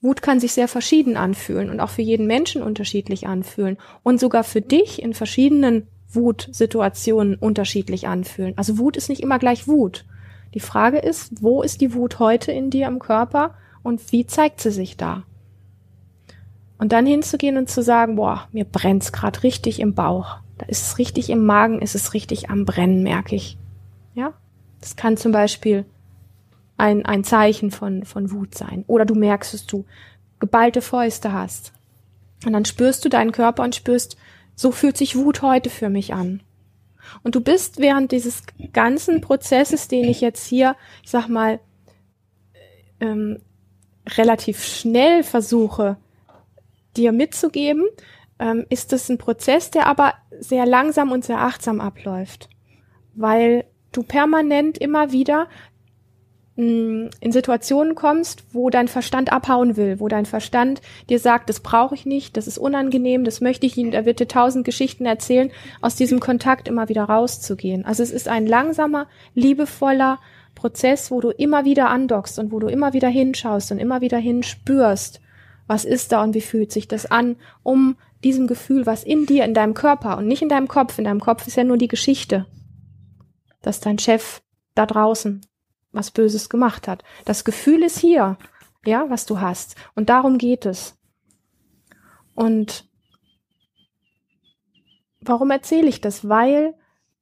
Wut 0.00 0.20
kann 0.20 0.38
sich 0.38 0.52
sehr 0.52 0.68
verschieden 0.68 1.16
anfühlen 1.16 1.70
und 1.70 1.80
auch 1.80 1.88
für 1.88 2.02
jeden 2.02 2.26
Menschen 2.26 2.62
unterschiedlich 2.62 3.26
anfühlen 3.26 3.78
und 4.02 4.20
sogar 4.20 4.44
für 4.44 4.60
dich 4.60 5.02
in 5.02 5.14
verschiedenen 5.14 5.88
Wutsituationen 6.10 7.36
unterschiedlich 7.36 8.06
anfühlen. 8.06 8.52
Also 8.56 8.78
Wut 8.78 8.96
ist 8.96 9.08
nicht 9.08 9.22
immer 9.22 9.38
gleich 9.38 9.66
Wut. 9.66 10.04
Die 10.52 10.60
Frage 10.60 10.98
ist, 10.98 11.42
wo 11.42 11.62
ist 11.62 11.80
die 11.80 11.94
Wut 11.94 12.18
heute 12.18 12.52
in 12.52 12.70
dir 12.70 12.86
im 12.86 12.98
Körper 12.98 13.56
und 13.82 14.12
wie 14.12 14.26
zeigt 14.26 14.60
sie 14.60 14.70
sich 14.70 14.96
da? 14.96 15.24
Und 16.78 16.92
dann 16.92 17.06
hinzugehen 17.06 17.56
und 17.56 17.70
zu 17.70 17.82
sagen, 17.82 18.16
boah, 18.16 18.48
mir 18.52 18.64
brennt's 18.64 19.12
gerade 19.12 19.42
richtig 19.42 19.80
im 19.80 19.94
Bauch. 19.94 20.38
Da 20.58 20.66
ist 20.66 20.82
es 20.82 20.98
richtig 20.98 21.30
im 21.30 21.44
Magen, 21.44 21.80
ist 21.80 21.94
es 21.94 22.14
richtig 22.14 22.50
am 22.50 22.64
Brennen, 22.64 23.02
merke 23.02 23.36
ich. 23.36 23.58
Ja? 24.14 24.34
Das 24.80 24.96
kann 24.96 25.16
zum 25.16 25.32
Beispiel 25.32 25.84
ein, 26.76 27.06
ein 27.06 27.24
Zeichen 27.24 27.70
von, 27.70 28.04
von 28.04 28.30
Wut 28.32 28.54
sein. 28.54 28.84
Oder 28.86 29.04
du 29.04 29.14
merkst, 29.14 29.54
dass 29.54 29.66
du 29.66 29.84
geballte 30.40 30.82
Fäuste 30.82 31.32
hast. 31.32 31.72
Und 32.44 32.52
dann 32.52 32.64
spürst 32.64 33.04
du 33.04 33.08
deinen 33.08 33.32
Körper 33.32 33.62
und 33.62 33.74
spürst, 33.74 34.16
so 34.54 34.70
fühlt 34.70 34.96
sich 34.96 35.16
Wut 35.16 35.42
heute 35.42 35.70
für 35.70 35.88
mich 35.88 36.14
an. 36.14 36.42
Und 37.22 37.34
du 37.34 37.40
bist 37.40 37.78
während 37.78 38.12
dieses 38.12 38.42
ganzen 38.72 39.20
Prozesses, 39.20 39.88
den 39.88 40.04
ich 40.04 40.20
jetzt 40.20 40.46
hier, 40.46 40.76
ich 41.02 41.10
sag 41.10 41.28
mal, 41.28 41.60
ähm, 43.00 43.40
relativ 44.16 44.64
schnell 44.64 45.22
versuche, 45.22 45.96
dir 46.96 47.12
mitzugeben, 47.12 47.84
ähm, 48.38 48.66
ist 48.68 48.92
es 48.92 49.08
ein 49.08 49.18
Prozess, 49.18 49.70
der 49.70 49.86
aber 49.86 50.14
sehr 50.40 50.66
langsam 50.66 51.12
und 51.12 51.24
sehr 51.24 51.40
achtsam 51.40 51.80
abläuft, 51.80 52.48
weil 53.14 53.64
du 53.92 54.02
permanent 54.02 54.78
immer 54.78 55.12
wieder 55.12 55.48
in 56.56 57.10
Situationen 57.32 57.96
kommst, 57.96 58.44
wo 58.52 58.70
dein 58.70 58.86
Verstand 58.86 59.32
abhauen 59.32 59.76
will, 59.76 59.98
wo 59.98 60.06
dein 60.06 60.24
Verstand 60.24 60.80
dir 61.08 61.18
sagt, 61.18 61.48
das 61.48 61.58
brauche 61.58 61.96
ich 61.96 62.06
nicht, 62.06 62.36
das 62.36 62.46
ist 62.46 62.58
unangenehm, 62.58 63.24
das 63.24 63.40
möchte 63.40 63.66
ich 63.66 63.76
Ihnen, 63.76 63.92
er 63.92 64.06
wird 64.06 64.20
dir 64.20 64.28
tausend 64.28 64.64
Geschichten 64.64 65.04
erzählen, 65.04 65.50
aus 65.80 65.96
diesem 65.96 66.20
Kontakt 66.20 66.68
immer 66.68 66.88
wieder 66.88 67.04
rauszugehen. 67.04 67.84
Also 67.84 68.04
es 68.04 68.12
ist 68.12 68.28
ein 68.28 68.46
langsamer, 68.46 69.08
liebevoller 69.34 70.20
Prozess, 70.54 71.10
wo 71.10 71.20
du 71.20 71.30
immer 71.30 71.64
wieder 71.64 71.90
andockst 71.90 72.38
und 72.38 72.52
wo 72.52 72.60
du 72.60 72.68
immer 72.68 72.92
wieder 72.92 73.08
hinschaust 73.08 73.72
und 73.72 73.78
immer 73.78 74.00
wieder 74.00 74.18
hinspürst, 74.18 75.20
was 75.66 75.84
ist 75.84 76.12
da 76.12 76.22
und 76.22 76.34
wie 76.34 76.40
fühlt 76.40 76.72
sich 76.72 76.88
das 76.88 77.06
an, 77.06 77.36
um 77.62 77.96
diesem 78.22 78.46
Gefühl, 78.46 78.86
was 78.86 79.04
in 79.04 79.26
dir, 79.26 79.44
in 79.44 79.54
deinem 79.54 79.74
Körper 79.74 80.18
und 80.18 80.26
nicht 80.26 80.42
in 80.42 80.48
deinem 80.48 80.68
Kopf, 80.68 80.98
in 80.98 81.04
deinem 81.04 81.20
Kopf 81.20 81.46
ist 81.46 81.56
ja 81.56 81.64
nur 81.64 81.76
die 81.76 81.88
Geschichte, 81.88 82.46
dass 83.62 83.80
dein 83.80 83.98
Chef 83.98 84.42
da 84.74 84.86
draußen 84.86 85.42
was 85.92 86.10
Böses 86.10 86.48
gemacht 86.48 86.88
hat. 86.88 87.04
Das 87.24 87.44
Gefühl 87.44 87.82
ist 87.82 87.98
hier, 87.98 88.36
ja, 88.84 89.08
was 89.08 89.26
du 89.26 89.40
hast. 89.40 89.76
Und 89.94 90.08
darum 90.10 90.38
geht 90.38 90.66
es. 90.66 90.98
Und 92.34 92.86
warum 95.20 95.50
erzähle 95.50 95.88
ich 95.88 96.00
das? 96.00 96.28
Weil 96.28 96.74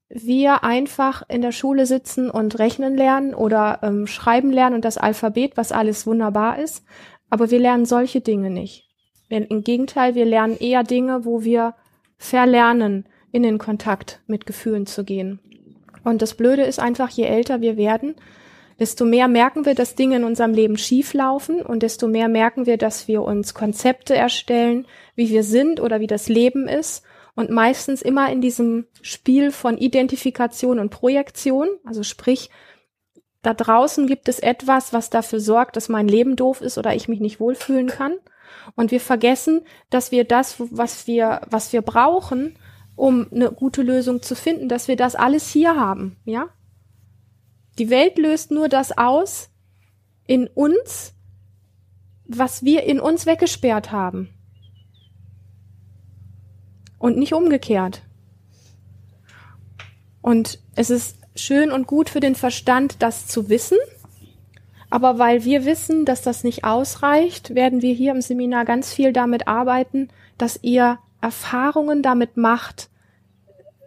wir 0.08 0.62
einfach 0.62 1.22
in 1.28 1.40
der 1.40 1.52
Schule 1.52 1.86
sitzen 1.86 2.30
und 2.30 2.58
rechnen 2.58 2.96
lernen 2.96 3.34
oder 3.34 3.78
ähm, 3.82 4.06
schreiben 4.06 4.50
lernen 4.50 4.76
und 4.76 4.84
das 4.84 4.98
Alphabet, 4.98 5.56
was 5.56 5.72
alles 5.72 6.06
wunderbar 6.06 6.58
ist. 6.58 6.84
Aber 7.32 7.50
wir 7.50 7.60
lernen 7.60 7.86
solche 7.86 8.20
Dinge 8.20 8.50
nicht. 8.50 8.90
Im 9.30 9.64
Gegenteil, 9.64 10.14
wir 10.14 10.26
lernen 10.26 10.58
eher 10.58 10.84
Dinge, 10.84 11.24
wo 11.24 11.44
wir 11.44 11.74
verlernen, 12.18 13.06
in 13.30 13.42
den 13.42 13.56
Kontakt 13.56 14.20
mit 14.26 14.44
Gefühlen 14.44 14.84
zu 14.84 15.02
gehen. 15.02 15.40
Und 16.04 16.20
das 16.20 16.34
Blöde 16.34 16.64
ist 16.64 16.78
einfach, 16.78 17.08
je 17.08 17.24
älter 17.24 17.62
wir 17.62 17.78
werden, 17.78 18.16
desto 18.78 19.06
mehr 19.06 19.28
merken 19.28 19.64
wir, 19.64 19.74
dass 19.74 19.94
Dinge 19.94 20.16
in 20.16 20.24
unserem 20.24 20.52
Leben 20.52 20.76
schief 20.76 21.14
laufen 21.14 21.62
und 21.62 21.82
desto 21.82 22.06
mehr 22.06 22.28
merken 22.28 22.66
wir, 22.66 22.76
dass 22.76 23.08
wir 23.08 23.22
uns 23.22 23.54
Konzepte 23.54 24.14
erstellen, 24.14 24.86
wie 25.14 25.30
wir 25.30 25.42
sind 25.42 25.80
oder 25.80 26.00
wie 26.00 26.06
das 26.06 26.28
Leben 26.28 26.68
ist 26.68 27.02
und 27.34 27.48
meistens 27.48 28.02
immer 28.02 28.30
in 28.30 28.42
diesem 28.42 28.84
Spiel 29.00 29.52
von 29.52 29.78
Identifikation 29.78 30.78
und 30.78 30.90
Projektion, 30.90 31.68
also 31.86 32.02
sprich, 32.02 32.50
da 33.42 33.54
draußen 33.54 34.06
gibt 34.06 34.28
es 34.28 34.38
etwas, 34.38 34.92
was 34.92 35.10
dafür 35.10 35.40
sorgt, 35.40 35.76
dass 35.76 35.88
mein 35.88 36.08
Leben 36.08 36.36
doof 36.36 36.60
ist 36.60 36.78
oder 36.78 36.94
ich 36.94 37.08
mich 37.08 37.20
nicht 37.20 37.40
wohlfühlen 37.40 37.88
kann. 37.88 38.14
Und 38.76 38.92
wir 38.92 39.00
vergessen, 39.00 39.62
dass 39.90 40.12
wir 40.12 40.24
das, 40.24 40.56
was 40.58 41.06
wir, 41.08 41.40
was 41.50 41.72
wir 41.72 41.82
brauchen, 41.82 42.56
um 42.94 43.26
eine 43.32 43.50
gute 43.50 43.82
Lösung 43.82 44.22
zu 44.22 44.36
finden, 44.36 44.68
dass 44.68 44.86
wir 44.86 44.96
das 44.96 45.16
alles 45.16 45.48
hier 45.48 45.76
haben, 45.76 46.16
ja? 46.24 46.48
Die 47.78 47.90
Welt 47.90 48.18
löst 48.18 48.50
nur 48.50 48.68
das 48.68 48.96
aus 48.96 49.50
in 50.26 50.46
uns, 50.46 51.14
was 52.26 52.62
wir 52.62 52.84
in 52.84 53.00
uns 53.00 53.26
weggesperrt 53.26 53.90
haben. 53.90 54.28
Und 56.98 57.16
nicht 57.16 57.32
umgekehrt. 57.32 58.02
Und 60.20 60.60
es 60.76 60.90
ist 60.90 61.21
schön 61.34 61.70
und 61.70 61.86
gut 61.86 62.10
für 62.10 62.20
den 62.20 62.34
Verstand, 62.34 62.96
das 63.00 63.26
zu 63.26 63.48
wissen. 63.48 63.78
Aber 64.90 65.18
weil 65.18 65.44
wir 65.44 65.64
wissen, 65.64 66.04
dass 66.04 66.22
das 66.22 66.44
nicht 66.44 66.64
ausreicht, 66.64 67.54
werden 67.54 67.80
wir 67.80 67.94
hier 67.94 68.12
im 68.12 68.20
Seminar 68.20 68.64
ganz 68.64 68.92
viel 68.92 69.12
damit 69.12 69.48
arbeiten, 69.48 70.08
dass 70.36 70.58
ihr 70.62 70.98
Erfahrungen 71.20 72.02
damit 72.02 72.36
macht, 72.36 72.90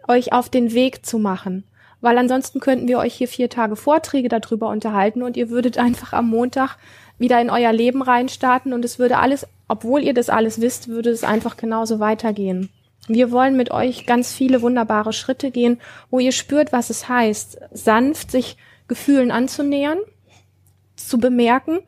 euch 0.08 0.32
auf 0.32 0.48
den 0.48 0.72
Weg 0.72 1.06
zu 1.06 1.18
machen 1.18 1.64
weil 2.00 2.18
ansonsten 2.18 2.60
könnten 2.60 2.88
wir 2.88 2.98
euch 2.98 3.14
hier 3.14 3.28
vier 3.28 3.50
Tage 3.50 3.76
Vorträge 3.76 4.28
darüber 4.28 4.68
unterhalten 4.68 5.22
und 5.22 5.36
ihr 5.36 5.50
würdet 5.50 5.78
einfach 5.78 6.12
am 6.12 6.28
Montag 6.28 6.76
wieder 7.18 7.40
in 7.40 7.50
euer 7.50 7.72
Leben 7.72 8.02
reinstarten 8.02 8.72
und 8.72 8.84
es 8.84 8.98
würde 8.98 9.18
alles, 9.18 9.46
obwohl 9.68 10.02
ihr 10.02 10.14
das 10.14 10.28
alles 10.28 10.60
wisst, 10.60 10.86
würde 10.88 11.10
es 11.10 11.24
einfach 11.24 11.56
genauso 11.56 11.98
weitergehen. 11.98 12.68
Wir 13.08 13.30
wollen 13.30 13.56
mit 13.56 13.70
euch 13.70 14.06
ganz 14.06 14.32
viele 14.32 14.62
wunderbare 14.62 15.12
Schritte 15.12 15.50
gehen, 15.50 15.80
wo 16.10 16.18
ihr 16.18 16.32
spürt, 16.32 16.72
was 16.72 16.90
es 16.90 17.08
heißt, 17.08 17.58
sanft 17.72 18.30
sich 18.30 18.56
Gefühlen 18.88 19.30
anzunähern, 19.30 19.98
zu 20.96 21.18
bemerken, 21.18 21.80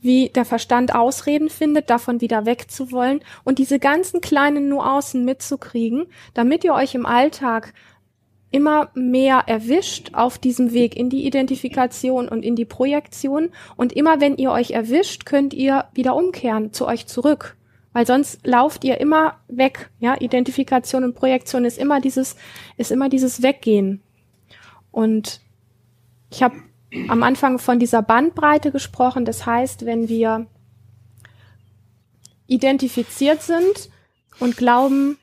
wie 0.00 0.28
der 0.28 0.44
Verstand 0.44 0.94
Ausreden 0.94 1.48
findet, 1.48 1.90
davon 1.90 2.20
wieder 2.20 2.46
wegzuwollen 2.46 3.20
und 3.44 3.58
diese 3.58 3.78
ganzen 3.78 4.20
kleinen 4.20 4.68
Nuancen 4.68 5.24
mitzukriegen, 5.24 6.06
damit 6.34 6.64
ihr 6.64 6.74
euch 6.74 6.94
im 6.94 7.06
Alltag 7.06 7.72
immer 8.50 8.90
mehr 8.94 9.44
erwischt 9.46 10.10
auf 10.14 10.38
diesem 10.38 10.72
Weg 10.72 10.96
in 10.96 11.10
die 11.10 11.26
Identifikation 11.26 12.28
und 12.28 12.44
in 12.44 12.56
die 12.56 12.64
Projektion. 12.64 13.50
Und 13.76 13.92
immer 13.92 14.20
wenn 14.20 14.36
ihr 14.36 14.50
euch 14.50 14.70
erwischt, 14.70 15.26
könnt 15.26 15.52
ihr 15.52 15.86
wieder 15.94 16.14
umkehren 16.14 16.72
zu 16.72 16.86
euch 16.86 17.06
zurück. 17.06 17.56
Weil 17.96 18.06
sonst 18.06 18.46
lauft 18.46 18.84
ihr 18.84 19.00
immer 19.00 19.40
weg. 19.48 19.88
Ja, 20.00 20.20
Identifikation 20.20 21.02
und 21.02 21.14
Projektion 21.14 21.64
ist 21.64 21.78
immer 21.78 21.98
dieses, 21.98 22.36
ist 22.76 22.92
immer 22.92 23.08
dieses 23.08 23.40
Weggehen. 23.40 24.02
Und 24.90 25.40
ich 26.30 26.42
habe 26.42 26.56
am 27.08 27.22
Anfang 27.22 27.58
von 27.58 27.78
dieser 27.78 28.02
Bandbreite 28.02 28.70
gesprochen. 28.70 29.24
Das 29.24 29.46
heißt, 29.46 29.86
wenn 29.86 30.10
wir 30.10 30.46
identifiziert 32.46 33.40
sind 33.40 33.88
und 34.40 34.58
glauben, 34.58 35.16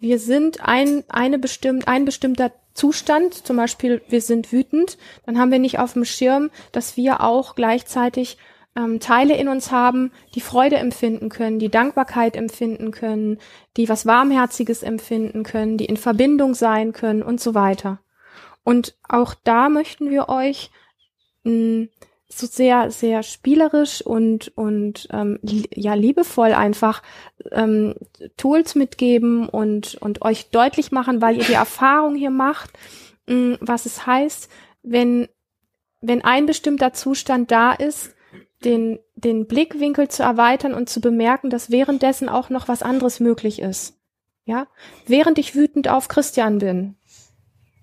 wir 0.00 0.18
sind 0.18 0.60
ein, 0.60 1.04
eine 1.08 1.38
bestimmt, 1.38 1.86
ein 1.86 2.04
bestimmter 2.04 2.50
Zustand, 2.74 3.32
zum 3.46 3.56
Beispiel 3.56 4.02
wir 4.08 4.22
sind 4.22 4.50
wütend, 4.50 4.98
dann 5.24 5.38
haben 5.38 5.52
wir 5.52 5.60
nicht 5.60 5.78
auf 5.78 5.92
dem 5.92 6.04
Schirm, 6.04 6.50
dass 6.72 6.96
wir 6.96 7.20
auch 7.20 7.54
gleichzeitig 7.54 8.38
ähm, 8.78 9.00
Teile 9.00 9.36
in 9.36 9.48
uns 9.48 9.72
haben, 9.72 10.12
die 10.34 10.40
Freude 10.40 10.76
empfinden 10.76 11.28
können, 11.28 11.58
die 11.58 11.70
Dankbarkeit 11.70 12.36
empfinden 12.36 12.92
können, 12.92 13.38
die 13.76 13.88
was 13.88 14.06
Warmherziges 14.06 14.82
empfinden 14.82 15.42
können, 15.42 15.76
die 15.76 15.86
in 15.86 15.96
Verbindung 15.96 16.54
sein 16.54 16.92
können 16.92 17.22
und 17.22 17.40
so 17.40 17.54
weiter. 17.54 18.00
Und 18.62 18.96
auch 19.08 19.34
da 19.42 19.68
möchten 19.68 20.10
wir 20.10 20.28
euch 20.28 20.70
mh, 21.42 21.88
so 22.28 22.46
sehr, 22.46 22.90
sehr 22.90 23.22
spielerisch 23.22 24.02
und, 24.02 24.52
und 24.56 25.08
ähm, 25.10 25.40
ja, 25.42 25.94
liebevoll 25.94 26.52
einfach 26.52 27.02
ähm, 27.50 27.94
Tools 28.36 28.74
mitgeben 28.74 29.48
und, 29.48 29.96
und 29.96 30.22
euch 30.22 30.50
deutlich 30.50 30.92
machen, 30.92 31.20
weil 31.22 31.38
ihr 31.38 31.44
die 31.44 31.54
Erfahrung 31.54 32.14
hier 32.14 32.30
macht, 32.30 32.70
mh, 33.26 33.56
was 33.60 33.86
es 33.86 34.06
heißt, 34.06 34.50
wenn, 34.82 35.28
wenn 36.00 36.22
ein 36.22 36.46
bestimmter 36.46 36.92
Zustand 36.92 37.50
da 37.50 37.72
ist, 37.72 38.14
den, 38.64 38.98
den 39.14 39.46
Blickwinkel 39.46 40.08
zu 40.08 40.22
erweitern 40.22 40.74
und 40.74 40.88
zu 40.88 41.00
bemerken, 41.00 41.50
dass 41.50 41.70
währenddessen 41.70 42.28
auch 42.28 42.50
noch 42.50 42.68
was 42.68 42.82
anderes 42.82 43.20
möglich 43.20 43.60
ist. 43.60 43.96
Ja, 44.44 44.66
während 45.06 45.38
ich 45.38 45.54
wütend 45.54 45.88
auf 45.88 46.08
Christian 46.08 46.58
bin, 46.58 46.96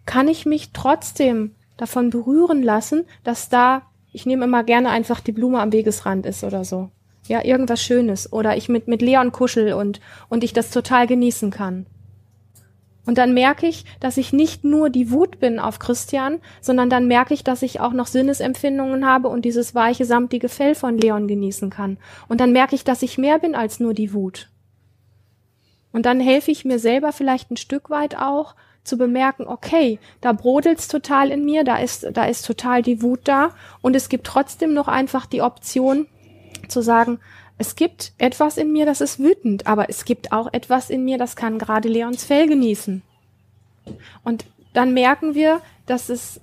kann 0.06 0.28
ich 0.28 0.46
mich 0.46 0.72
trotzdem 0.74 1.56
davon 1.78 2.10
berühren 2.10 2.64
lassen, 2.64 3.06
dass 3.24 3.50
da 3.50 3.84
ich 4.16 4.26
nehme 4.26 4.46
immer 4.46 4.64
gerne 4.64 4.92
einfach 4.92 5.20
die 5.20 5.34
Blume 5.34 5.60
am 5.60 5.74
Wegesrand 5.74 6.26
ist 6.26 6.46
oder 6.46 6.64
so. 6.64 6.90
Ja, 7.28 7.44
irgendwas 7.44 7.84
Schönes. 7.84 8.32
Oder 8.32 8.56
ich 8.56 8.70
mit, 8.70 8.88
mit 8.88 9.02
Leon 9.02 9.34
kuschel 9.34 9.74
und, 9.74 10.00
und 10.30 10.42
ich 10.46 10.54
das 10.54 10.72
total 10.72 11.06
genießen 11.06 11.52
kann. 11.52 11.86
Und 13.06 13.18
dann 13.18 13.34
merke 13.34 13.68
ich, 13.68 13.86
dass 14.00 14.18
ich 14.18 14.34
nicht 14.34 14.64
nur 14.64 14.90
die 14.90 15.12
Wut 15.12 15.40
bin 15.40 15.60
auf 15.60 15.80
Christian, 15.80 16.40
sondern 16.60 16.90
dann 16.90 17.08
merke 17.08 17.34
ich, 17.34 17.44
dass 17.44 17.62
ich 17.62 17.80
auch 17.80 17.94
noch 17.94 18.08
Sinnesempfindungen 18.08 19.06
habe 19.06 19.28
und 19.28 19.46
dieses 19.46 19.76
weiche, 19.76 20.06
samtige 20.06 20.50
Fell 20.50 20.76
von 20.76 20.98
Leon 20.98 21.28
genießen 21.28 21.70
kann. 21.70 21.98
Und 22.28 22.42
dann 22.42 22.52
merke 22.52 22.76
ich, 22.76 22.84
dass 22.84 23.04
ich 23.04 23.18
mehr 23.18 23.40
bin 23.40 23.56
als 23.56 23.80
nur 23.80 23.94
die 23.94 24.14
Wut. 24.14 24.50
Und 25.92 26.06
dann 26.06 26.20
helfe 26.20 26.52
ich 26.52 26.66
mir 26.66 26.80
selber 26.80 27.12
vielleicht 27.12 27.52
ein 27.52 27.58
Stück 27.58 27.90
weit 27.90 28.18
auch, 28.18 28.56
zu 28.86 28.98
bemerken, 28.98 29.48
okay, 29.48 30.00
da 30.22 30.32
brodelt's 30.32 30.88
total 30.88 31.32
in 31.32 31.44
mir, 31.44 31.64
da 31.64 31.78
ist, 31.78 32.06
da 32.14 32.26
ist 32.26 32.46
total 32.46 32.82
die 32.82 33.02
Wut 33.02 33.22
da 33.24 33.50
und 33.82 33.96
es 33.96 34.10
gibt 34.10 34.28
trotzdem 34.28 34.74
noch 34.74 34.88
einfach 34.88 35.26
die 35.26 35.42
Option 35.42 36.08
zu 36.68 36.82
sagen, 36.82 37.20
es 37.58 37.76
gibt 37.76 38.14
etwas 38.18 38.58
in 38.58 38.72
mir, 38.72 38.86
das 38.86 39.02
ist 39.02 39.20
wütend, 39.20 39.68
aber 39.68 39.90
es 39.90 40.06
gibt 40.06 40.32
auch 40.32 40.52
etwas 40.52 40.90
in 40.90 41.06
mir, 41.06 41.18
das 41.18 41.36
kann 41.36 41.58
gerade 41.58 41.88
Leons 41.88 42.26
Fell 42.26 42.48
genießen. 42.48 43.02
Und 44.24 44.46
dann 44.74 44.94
merken 44.94 45.36
wir, 45.36 45.62
dass 45.86 46.10
es, 46.10 46.42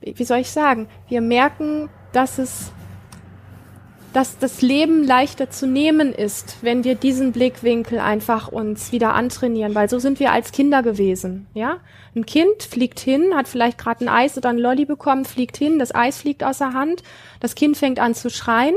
wie 0.00 0.24
soll 0.24 0.38
ich 0.38 0.50
sagen, 0.50 0.88
wir 1.08 1.20
merken, 1.20 1.90
dass 2.12 2.38
es 2.38 2.72
dass 4.16 4.38
das 4.38 4.62
Leben 4.62 5.04
leichter 5.04 5.50
zu 5.50 5.66
nehmen 5.66 6.10
ist, 6.10 6.56
wenn 6.62 6.84
wir 6.84 6.94
diesen 6.94 7.32
Blickwinkel 7.32 7.98
einfach 7.98 8.48
uns 8.48 8.90
wieder 8.90 9.12
antrainieren, 9.12 9.74
weil 9.74 9.90
so 9.90 9.98
sind 9.98 10.20
wir 10.20 10.32
als 10.32 10.52
Kinder 10.52 10.82
gewesen, 10.82 11.48
ja? 11.52 11.80
Ein 12.14 12.24
Kind 12.24 12.62
fliegt 12.62 12.98
hin, 12.98 13.34
hat 13.34 13.46
vielleicht 13.46 13.76
gerade 13.76 14.02
ein 14.02 14.08
Eis 14.08 14.38
oder 14.38 14.48
ein 14.48 14.56
Lolli 14.56 14.86
bekommen, 14.86 15.26
fliegt 15.26 15.58
hin, 15.58 15.78
das 15.78 15.94
Eis 15.94 16.16
fliegt 16.16 16.44
aus 16.44 16.56
der 16.58 16.72
Hand, 16.72 17.02
das 17.40 17.54
Kind 17.54 17.76
fängt 17.76 17.98
an 17.98 18.14
zu 18.14 18.30
schreien, 18.30 18.74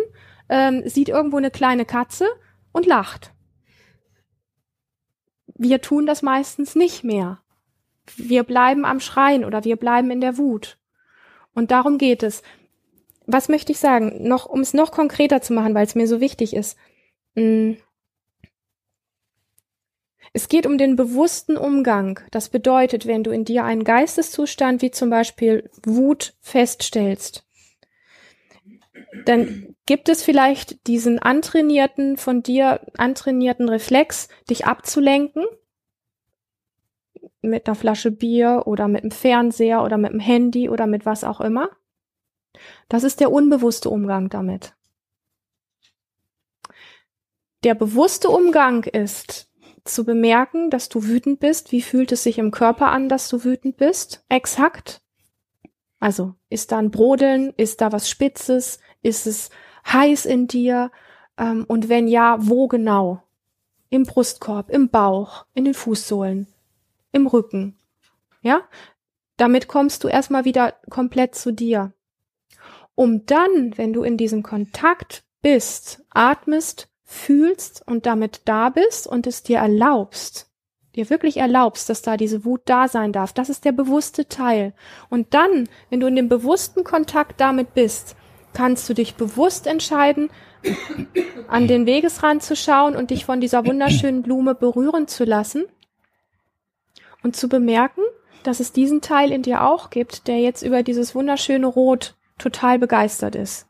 ähm, 0.49 0.87
sieht 0.87 1.09
irgendwo 1.09 1.37
eine 1.37 1.51
kleine 1.51 1.85
Katze 1.85 2.27
und 2.71 2.85
lacht. 2.85 3.33
Wir 5.55 5.81
tun 5.81 6.05
das 6.05 6.21
meistens 6.21 6.75
nicht 6.75 7.03
mehr. 7.03 7.39
Wir 8.15 8.43
bleiben 8.43 8.85
am 8.85 8.99
Schreien 8.99 9.45
oder 9.45 9.63
wir 9.63 9.75
bleiben 9.75 10.09
in 10.11 10.21
der 10.21 10.37
Wut. 10.37 10.77
Und 11.53 11.71
darum 11.71 11.97
geht 11.97 12.23
es 12.23 12.41
was 13.31 13.47
möchte 13.47 13.71
ich 13.71 13.79
sagen? 13.79 14.27
Noch, 14.27 14.47
um 14.47 14.59
es 14.59 14.73
noch 14.73 14.91
konkreter 14.91 15.41
zu 15.41 15.53
machen, 15.53 15.75
weil 15.75 15.85
es 15.85 15.95
mir 15.95 16.07
so 16.07 16.19
wichtig 16.19 16.55
ist. 16.55 16.77
Mm. 17.35 17.73
Es 20.33 20.47
geht 20.47 20.65
um 20.65 20.77
den 20.77 20.95
bewussten 20.95 21.57
Umgang. 21.57 22.19
Das 22.31 22.49
bedeutet, 22.49 23.05
wenn 23.05 23.23
du 23.23 23.31
in 23.31 23.45
dir 23.45 23.63
einen 23.63 23.83
Geisteszustand 23.83 24.81
wie 24.81 24.91
zum 24.91 25.09
Beispiel 25.09 25.69
Wut 25.83 26.33
feststellst, 26.41 27.45
dann 29.25 29.75
gibt 29.85 30.09
es 30.09 30.23
vielleicht 30.23 30.87
diesen 30.87 31.19
antrainierten, 31.19 32.17
von 32.17 32.43
dir 32.43 32.81
antrainierten 32.97 33.69
Reflex, 33.69 34.29
dich 34.49 34.65
abzulenken 34.65 35.45
mit 37.41 37.67
einer 37.67 37.75
Flasche 37.75 38.11
Bier 38.11 38.63
oder 38.65 38.87
mit 38.87 39.03
dem 39.03 39.11
Fernseher 39.11 39.83
oder 39.83 39.97
mit 39.97 40.11
dem 40.11 40.19
Handy 40.19 40.69
oder 40.69 40.87
mit 40.87 41.05
was 41.05 41.23
auch 41.23 41.41
immer. 41.41 41.69
Das 42.87 43.03
ist 43.03 43.19
der 43.19 43.31
unbewusste 43.31 43.89
Umgang 43.89 44.29
damit. 44.29 44.75
Der 47.63 47.75
bewusste 47.75 48.29
Umgang 48.29 48.83
ist 48.83 49.51
zu 49.83 50.05
bemerken, 50.05 50.69
dass 50.69 50.89
du 50.89 51.03
wütend 51.03 51.39
bist. 51.39 51.71
Wie 51.71 51.81
fühlt 51.81 52.11
es 52.11 52.23
sich 52.23 52.37
im 52.37 52.51
Körper 52.51 52.89
an, 52.89 53.09
dass 53.09 53.27
du 53.27 53.43
wütend 53.43 53.77
bist? 53.77 54.23
Exakt. 54.29 55.01
Also 55.99 56.35
ist 56.49 56.71
da 56.71 56.77
ein 56.77 56.91
Brodeln? 56.91 57.53
Ist 57.57 57.81
da 57.81 57.91
was 57.91 58.09
Spitzes? 58.09 58.79
Ist 59.01 59.27
es 59.27 59.49
heiß 59.87 60.25
in 60.25 60.47
dir? 60.47 60.91
Ähm, 61.37 61.65
und 61.67 61.89
wenn 61.89 62.07
ja, 62.07 62.37
wo 62.39 62.67
genau? 62.67 63.23
Im 63.89 64.03
Brustkorb, 64.03 64.69
im 64.69 64.89
Bauch, 64.89 65.45
in 65.53 65.65
den 65.65 65.73
Fußsohlen, 65.73 66.47
im 67.11 67.27
Rücken. 67.27 67.77
Ja? 68.41 68.61
Damit 69.37 69.67
kommst 69.67 70.03
du 70.03 70.07
erstmal 70.07 70.45
wieder 70.45 70.75
komplett 70.89 71.33
zu 71.33 71.51
dir 71.51 71.93
um 72.99 73.25
dann, 73.25 73.77
wenn 73.77 73.93
du 73.93 74.03
in 74.03 74.17
diesem 74.17 74.43
Kontakt 74.43 75.23
bist, 75.41 76.03
atmest, 76.09 76.89
fühlst 77.05 77.81
und 77.87 78.05
damit 78.05 78.41
da 78.43 78.67
bist 78.67 79.07
und 79.07 79.25
es 79.25 79.41
dir 79.41 79.59
erlaubst, 79.59 80.51
dir 80.97 81.09
wirklich 81.09 81.37
erlaubst, 81.37 81.87
dass 81.87 82.01
da 82.01 82.17
diese 82.17 82.43
Wut 82.43 82.59
da 82.65 82.89
sein 82.89 83.13
darf. 83.13 83.31
Das 83.31 83.47
ist 83.47 83.63
der 83.63 83.71
bewusste 83.71 84.27
Teil. 84.27 84.73
Und 85.09 85.33
dann, 85.33 85.69
wenn 85.89 86.01
du 86.01 86.07
in 86.07 86.17
dem 86.17 86.27
bewussten 86.27 86.83
Kontakt 86.83 87.39
damit 87.39 87.73
bist, 87.73 88.17
kannst 88.53 88.89
du 88.89 88.93
dich 88.93 89.15
bewusst 89.15 89.67
entscheiden, 89.67 90.29
an 91.47 91.67
den 91.67 91.85
Wegesrand 91.85 92.43
zu 92.43 92.55
schauen 92.55 92.95
und 92.95 93.11
dich 93.11 93.25
von 93.25 93.41
dieser 93.41 93.65
wunderschönen 93.65 94.21
Blume 94.21 94.55
berühren 94.55 95.07
zu 95.07 95.23
lassen 95.23 95.65
und 97.23 97.35
zu 97.35 97.47
bemerken, 97.47 98.01
dass 98.43 98.59
es 98.59 98.71
diesen 98.71 99.01
Teil 99.01 99.31
in 99.31 99.41
dir 99.41 99.65
auch 99.65 99.89
gibt, 99.89 100.27
der 100.27 100.39
jetzt 100.39 100.61
über 100.61 100.83
dieses 100.83 101.15
wunderschöne 101.15 101.67
Rot 101.67 102.15
total 102.37 102.79
begeistert 102.79 103.35
ist. 103.35 103.67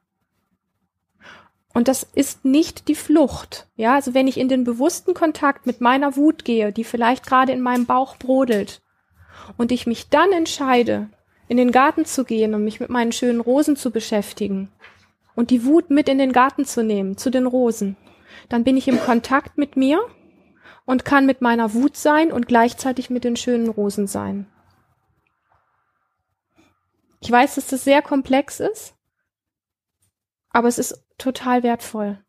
Und 1.74 1.88
das 1.88 2.04
ist 2.04 2.46
nicht 2.46 2.88
die 2.88 2.96
Flucht. 2.96 3.68
Ja, 3.76 3.94
also 3.94 4.14
wenn 4.14 4.28
ich 4.28 4.38
in 4.38 4.50
den 4.50 4.64
bewussten 4.64 5.14
Kontakt 5.14 5.66
mit 5.66 5.82
meiner 5.82 6.16
Wut 6.16 6.44
gehe, 6.44 6.72
die 6.72 6.84
vielleicht 6.84 7.26
gerade 7.26 7.52
in 7.52 7.62
meinem 7.62 7.86
Bauch 7.86 8.18
brodelt, 8.18 8.82
und 9.58 9.72
ich 9.72 9.88
mich 9.88 10.10
dann 10.10 10.32
entscheide, 10.32 11.10
in 11.50 11.58
den 11.58 11.72
Garten 11.72 12.06
zu 12.06 12.24
gehen 12.24 12.54
und 12.54 12.64
mich 12.64 12.80
mit 12.80 12.90
meinen 12.90 13.12
schönen 13.12 13.42
Rosen 13.42 13.76
zu 13.76 13.92
beschäftigen 13.92 14.72
und 15.36 15.50
die 15.50 15.66
Wut 15.66 15.90
mit 15.90 16.08
in 16.08 16.20
den 16.20 16.32
Garten 16.32 16.64
zu 16.64 16.84
nehmen, 16.84 17.18
zu 17.18 17.32
den 17.32 17.48
Rosen, 17.48 17.98
dann 18.48 18.64
bin 18.64 18.78
ich 18.78 18.88
im 18.88 19.00
Kontakt 19.00 19.58
mit 19.58 19.76
mir 19.76 20.00
und 20.86 21.06
kann 21.06 21.26
mit 21.26 21.42
meiner 21.42 21.74
Wut 21.74 21.98
sein 21.98 22.32
und 22.32 22.48
gleichzeitig 22.48 23.10
mit 23.10 23.24
den 23.24 23.36
schönen 23.36 23.68
Rosen 23.68 24.06
sein. 24.06 24.48
Ich 27.20 27.32
weiß, 27.32 27.56
dass 27.56 27.68
das 27.68 27.84
sehr 27.84 28.02
komplex 28.02 28.60
ist, 28.60 28.96
aber 30.52 30.68
es 30.68 30.78
ist 30.78 31.04
total 31.18 31.64
wertvoll. 31.64 32.24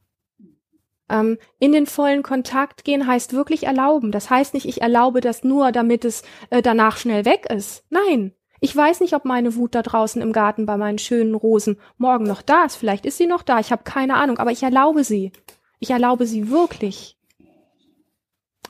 Ähm, 1.10 1.38
in 1.58 1.72
den 1.72 1.86
vollen 1.86 2.22
Kontakt 2.22 2.84
gehen 2.84 3.06
heißt 3.06 3.34
wirklich 3.34 3.64
erlauben. 3.64 4.12
Das 4.12 4.30
heißt 4.30 4.54
nicht, 4.54 4.66
ich 4.66 4.80
erlaube 4.80 5.20
das 5.20 5.44
nur, 5.44 5.72
damit 5.72 6.04
es 6.06 6.22
äh, 6.48 6.62
danach 6.62 6.96
schnell 6.96 7.24
weg 7.26 7.46
ist. 7.50 7.84
Nein. 7.90 8.34
Ich 8.60 8.76
weiß 8.76 9.00
nicht, 9.00 9.14
ob 9.14 9.24
meine 9.24 9.56
Wut 9.56 9.74
da 9.74 9.82
draußen 9.82 10.20
im 10.20 10.32
Garten 10.32 10.66
bei 10.66 10.76
meinen 10.76 10.98
schönen 10.98 11.34
Rosen 11.34 11.78
morgen 11.96 12.24
noch 12.24 12.42
da 12.42 12.64
ist. 12.64 12.76
Vielleicht 12.76 13.06
ist 13.06 13.16
sie 13.16 13.26
noch 13.26 13.42
da. 13.42 13.58
Ich 13.58 13.72
habe 13.72 13.84
keine 13.84 14.14
Ahnung, 14.16 14.38
aber 14.38 14.50
ich 14.52 14.62
erlaube 14.62 15.02
sie. 15.02 15.32
Ich 15.78 15.90
erlaube 15.90 16.26
sie 16.26 16.50
wirklich. 16.50 17.16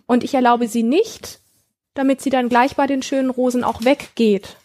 Und 0.07 0.23
ich 0.23 0.35
erlaube 0.35 0.69
sie 0.69 0.85
nicht, 0.85 1.41
damit 1.95 2.21
sie 2.21 2.31
dann 2.31 2.49
gleich 2.49 2.77
bei 2.77 2.87
den 2.87 3.03
schönen 3.03 3.31
Rosen 3.31 3.65
auch 3.65 3.85
weggeht 3.85 4.57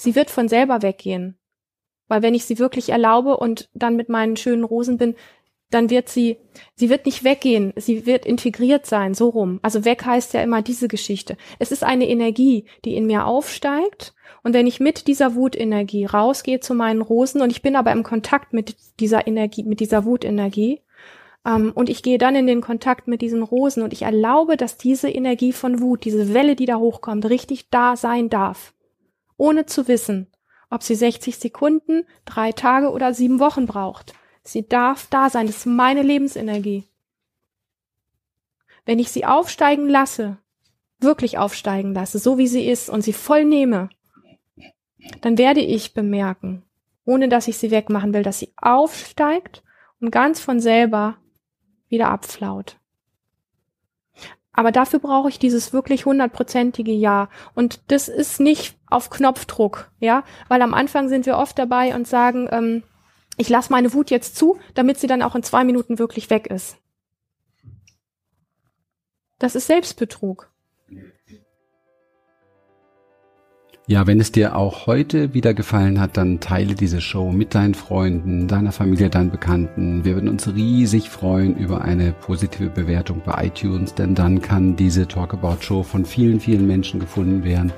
sie 0.00 0.14
wird 0.14 0.30
von 0.30 0.48
selber 0.48 0.82
weggehen. 0.82 1.36
Weil 2.08 2.22
wenn 2.22 2.34
ich 2.34 2.44
sie 2.44 2.58
wirklich 2.58 2.88
erlaube 2.88 3.36
und 3.36 3.68
dann 3.74 3.96
mit 3.96 4.08
meinen 4.08 4.36
schönen 4.36 4.64
Rosen 4.64 4.98
bin, 4.98 5.14
dann 5.70 5.90
wird 5.90 6.08
sie, 6.08 6.38
sie 6.74 6.90
wird 6.90 7.06
nicht 7.06 7.24
weggehen, 7.24 7.72
sie 7.76 8.06
wird 8.06 8.26
integriert 8.26 8.86
sein, 8.86 9.14
so 9.14 9.28
rum. 9.28 9.60
Also 9.62 9.84
weg 9.84 10.04
heißt 10.04 10.34
ja 10.34 10.42
immer 10.42 10.62
diese 10.62 10.88
Geschichte. 10.88 11.36
Es 11.58 11.72
ist 11.72 11.84
eine 11.84 12.08
Energie, 12.08 12.66
die 12.84 12.96
in 12.96 13.06
mir 13.06 13.26
aufsteigt. 13.26 14.14
Und 14.42 14.54
wenn 14.54 14.66
ich 14.66 14.80
mit 14.80 15.06
dieser 15.06 15.34
Wutenergie 15.34 16.06
rausgehe 16.06 16.60
zu 16.60 16.74
meinen 16.74 17.02
Rosen 17.02 17.42
und 17.42 17.50
ich 17.50 17.62
bin 17.62 17.76
aber 17.76 17.92
im 17.92 18.02
Kontakt 18.02 18.52
mit 18.52 18.76
dieser 18.98 19.26
Energie, 19.26 19.64
mit 19.64 19.80
dieser 19.80 20.04
Wutenergie, 20.04 20.80
ähm, 21.46 21.72
und 21.74 21.88
ich 21.88 22.02
gehe 22.02 22.18
dann 22.18 22.36
in 22.36 22.46
den 22.46 22.60
Kontakt 22.60 23.06
mit 23.06 23.22
diesen 23.22 23.42
Rosen 23.42 23.82
und 23.82 23.92
ich 23.92 24.02
erlaube, 24.02 24.56
dass 24.56 24.76
diese 24.76 25.08
Energie 25.08 25.52
von 25.52 25.80
Wut, 25.80 26.04
diese 26.04 26.34
Welle, 26.34 26.56
die 26.56 26.66
da 26.66 26.76
hochkommt, 26.76 27.28
richtig 27.28 27.70
da 27.70 27.96
sein 27.96 28.28
darf 28.28 28.74
ohne 29.40 29.64
zu 29.66 29.88
wissen, 29.88 30.28
ob 30.68 30.82
sie 30.82 30.94
60 30.94 31.38
Sekunden, 31.38 32.04
drei 32.26 32.52
Tage 32.52 32.90
oder 32.90 33.14
sieben 33.14 33.40
Wochen 33.40 33.66
braucht. 33.66 34.12
Sie 34.42 34.68
darf 34.68 35.06
da 35.10 35.30
sein. 35.30 35.46
Das 35.46 35.58
ist 35.58 35.66
meine 35.66 36.02
Lebensenergie. 36.02 36.84
Wenn 38.86 38.98
ich 38.98 39.10
sie 39.10 39.24
aufsteigen 39.24 39.88
lasse, 39.88 40.38
wirklich 40.98 41.38
aufsteigen 41.38 41.94
lasse, 41.94 42.18
so 42.18 42.38
wie 42.38 42.46
sie 42.46 42.66
ist 42.66 42.88
und 42.88 43.02
sie 43.02 43.12
voll 43.12 43.44
nehme, 43.44 43.90
dann 45.20 45.38
werde 45.38 45.60
ich 45.60 45.94
bemerken, 45.94 46.62
ohne 47.04 47.28
dass 47.28 47.48
ich 47.48 47.58
sie 47.58 47.70
wegmachen 47.70 48.12
will, 48.12 48.22
dass 48.22 48.38
sie 48.38 48.52
aufsteigt 48.56 49.62
und 50.00 50.10
ganz 50.10 50.40
von 50.40 50.60
selber 50.60 51.16
wieder 51.88 52.08
abflaut. 52.08 52.76
Aber 54.52 54.72
dafür 54.72 54.98
brauche 54.98 55.28
ich 55.28 55.38
dieses 55.38 55.72
wirklich 55.72 56.06
hundertprozentige 56.06 56.92
Ja. 56.92 57.28
Und 57.54 57.80
das 57.88 58.08
ist 58.08 58.40
nicht 58.40 58.76
auf 58.88 59.08
Knopfdruck, 59.08 59.90
ja, 60.00 60.24
weil 60.48 60.60
am 60.62 60.74
Anfang 60.74 61.08
sind 61.08 61.24
wir 61.24 61.38
oft 61.38 61.58
dabei 61.58 61.94
und 61.94 62.08
sagen, 62.08 62.48
ähm, 62.50 62.82
ich 63.40 63.48
lasse 63.48 63.72
meine 63.72 63.94
Wut 63.94 64.10
jetzt 64.10 64.36
zu, 64.36 64.58
damit 64.74 64.98
sie 64.98 65.06
dann 65.06 65.22
auch 65.22 65.34
in 65.34 65.42
zwei 65.42 65.64
Minuten 65.64 65.98
wirklich 65.98 66.28
weg 66.28 66.46
ist. 66.46 66.76
Das 69.38 69.54
ist 69.54 69.66
Selbstbetrug. 69.66 70.50
Ja, 73.86 74.06
wenn 74.06 74.20
es 74.20 74.30
dir 74.30 74.54
auch 74.54 74.86
heute 74.86 75.32
wieder 75.32 75.54
gefallen 75.54 75.98
hat, 75.98 76.18
dann 76.18 76.38
teile 76.38 76.74
diese 76.74 77.00
Show 77.00 77.32
mit 77.32 77.54
deinen 77.54 77.74
Freunden, 77.74 78.46
deiner 78.46 78.72
Familie, 78.72 79.08
deinen 79.08 79.30
Bekannten. 79.30 80.04
Wir 80.04 80.14
würden 80.14 80.28
uns 80.28 80.46
riesig 80.46 81.08
freuen 81.08 81.56
über 81.56 81.80
eine 81.80 82.12
positive 82.12 82.68
Bewertung 82.68 83.22
bei 83.24 83.46
iTunes, 83.46 83.94
denn 83.94 84.14
dann 84.14 84.42
kann 84.42 84.76
diese 84.76 85.08
Talkabout 85.08 85.62
Show 85.62 85.82
von 85.82 86.04
vielen, 86.04 86.40
vielen 86.40 86.66
Menschen 86.66 87.00
gefunden 87.00 87.42
werden, 87.42 87.72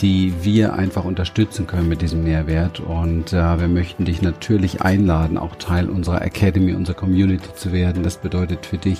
die 0.00 0.32
wir 0.42 0.74
einfach 0.74 1.04
unterstützen 1.04 1.66
können 1.66 1.88
mit 1.88 2.02
diesem 2.02 2.24
Mehrwert. 2.24 2.80
Und 2.80 3.32
äh, 3.32 3.60
wir 3.60 3.68
möchten 3.68 4.04
dich 4.04 4.22
natürlich 4.22 4.82
einladen, 4.82 5.38
auch 5.38 5.56
Teil 5.56 5.88
unserer 5.88 6.22
Academy, 6.22 6.72
unserer 6.74 6.96
Community 6.96 7.54
zu 7.54 7.72
werden. 7.72 8.02
Das 8.02 8.16
bedeutet 8.16 8.66
für 8.66 8.78
dich 8.78 8.98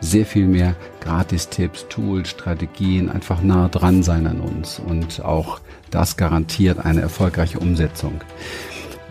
sehr 0.00 0.26
viel 0.26 0.46
mehr 0.46 0.74
Gratis-Tipps, 1.00 1.88
Tools, 1.88 2.28
Strategien, 2.28 3.10
einfach 3.10 3.42
nah 3.42 3.68
dran 3.68 4.02
sein 4.02 4.26
an 4.26 4.40
uns 4.40 4.78
und 4.78 5.24
auch 5.24 5.60
das 5.90 6.16
garantiert 6.16 6.84
eine 6.84 7.00
erfolgreiche 7.00 7.58
Umsetzung. 7.58 8.20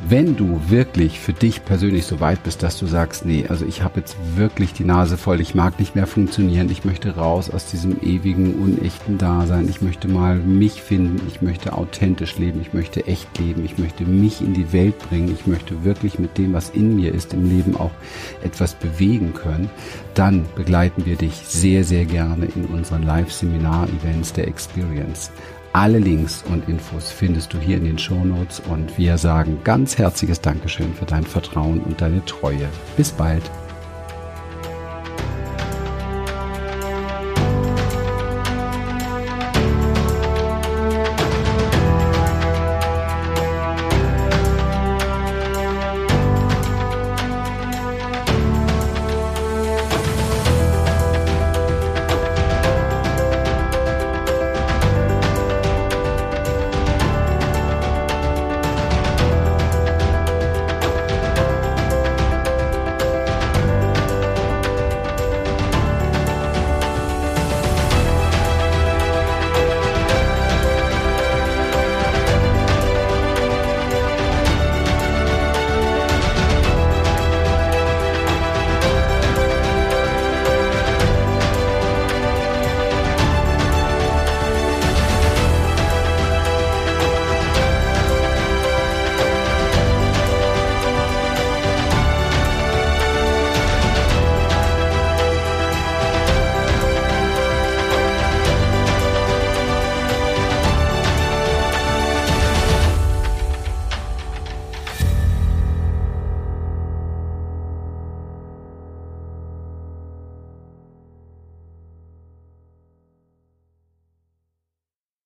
Wenn 0.07 0.35
du 0.35 0.61
wirklich 0.69 1.19
für 1.19 1.33
dich 1.33 1.65
persönlich 1.65 2.05
so 2.05 2.19
weit 2.19 2.43
bist, 2.43 2.61
dass 2.61 2.77
du 2.77 2.85
sagst, 2.85 3.25
nee, 3.25 3.47
also 3.49 3.65
ich 3.65 3.81
habe 3.81 4.01
jetzt 4.01 4.15
wirklich 4.35 4.71
die 4.71 4.83
Nase 4.83 5.17
voll, 5.17 5.41
ich 5.41 5.55
mag 5.55 5.79
nicht 5.79 5.95
mehr 5.95 6.05
funktionieren, 6.05 6.69
ich 6.69 6.85
möchte 6.85 7.15
raus 7.15 7.49
aus 7.49 7.65
diesem 7.65 7.99
ewigen, 8.03 8.53
unechten 8.53 9.17
Dasein, 9.17 9.67
ich 9.67 9.81
möchte 9.81 10.07
mal 10.07 10.35
mich 10.35 10.83
finden, 10.83 11.25
ich 11.27 11.41
möchte 11.41 11.73
authentisch 11.73 12.37
leben, 12.37 12.61
ich 12.61 12.71
möchte 12.71 13.07
echt 13.07 13.39
leben, 13.39 13.65
ich 13.65 13.79
möchte 13.79 14.05
mich 14.05 14.41
in 14.41 14.53
die 14.53 14.71
Welt 14.73 14.99
bringen, 15.09 15.33
ich 15.33 15.47
möchte 15.47 15.83
wirklich 15.83 16.19
mit 16.19 16.37
dem, 16.37 16.53
was 16.53 16.69
in 16.69 16.95
mir 16.95 17.11
ist, 17.11 17.33
im 17.33 17.49
Leben 17.49 17.75
auch 17.75 17.89
etwas 18.43 18.75
bewegen 18.75 19.33
können, 19.33 19.71
dann 20.13 20.45
begleiten 20.53 21.07
wir 21.07 21.15
dich 21.15 21.33
sehr, 21.33 21.83
sehr 21.83 22.05
gerne 22.05 22.45
in 22.55 22.65
unseren 22.65 23.01
Live-Seminar-Events 23.01 24.33
der 24.33 24.47
Experience. 24.49 25.31
Alle 25.75 25.99
Links 25.99 26.41
und 26.47 26.69
Infos 26.69 27.11
findest 27.11 27.51
du 27.51 27.59
hier 27.59 27.75
in 27.75 27.83
den 27.83 27.99
Show 27.99 28.23
Notes 28.23 28.61
und 28.61 28.97
wir 28.97 29.17
sagen 29.17 29.59
ganz 29.65 29.97
herzliches 29.97 30.39
Dankeschön 30.39 30.93
für 30.93 31.03
dein 31.03 31.25
Vertrauen 31.25 31.81
und 31.81 31.99
deine 31.99 32.23
Treue. 32.23 32.69
Bis 32.95 33.11
bald. 33.11 33.43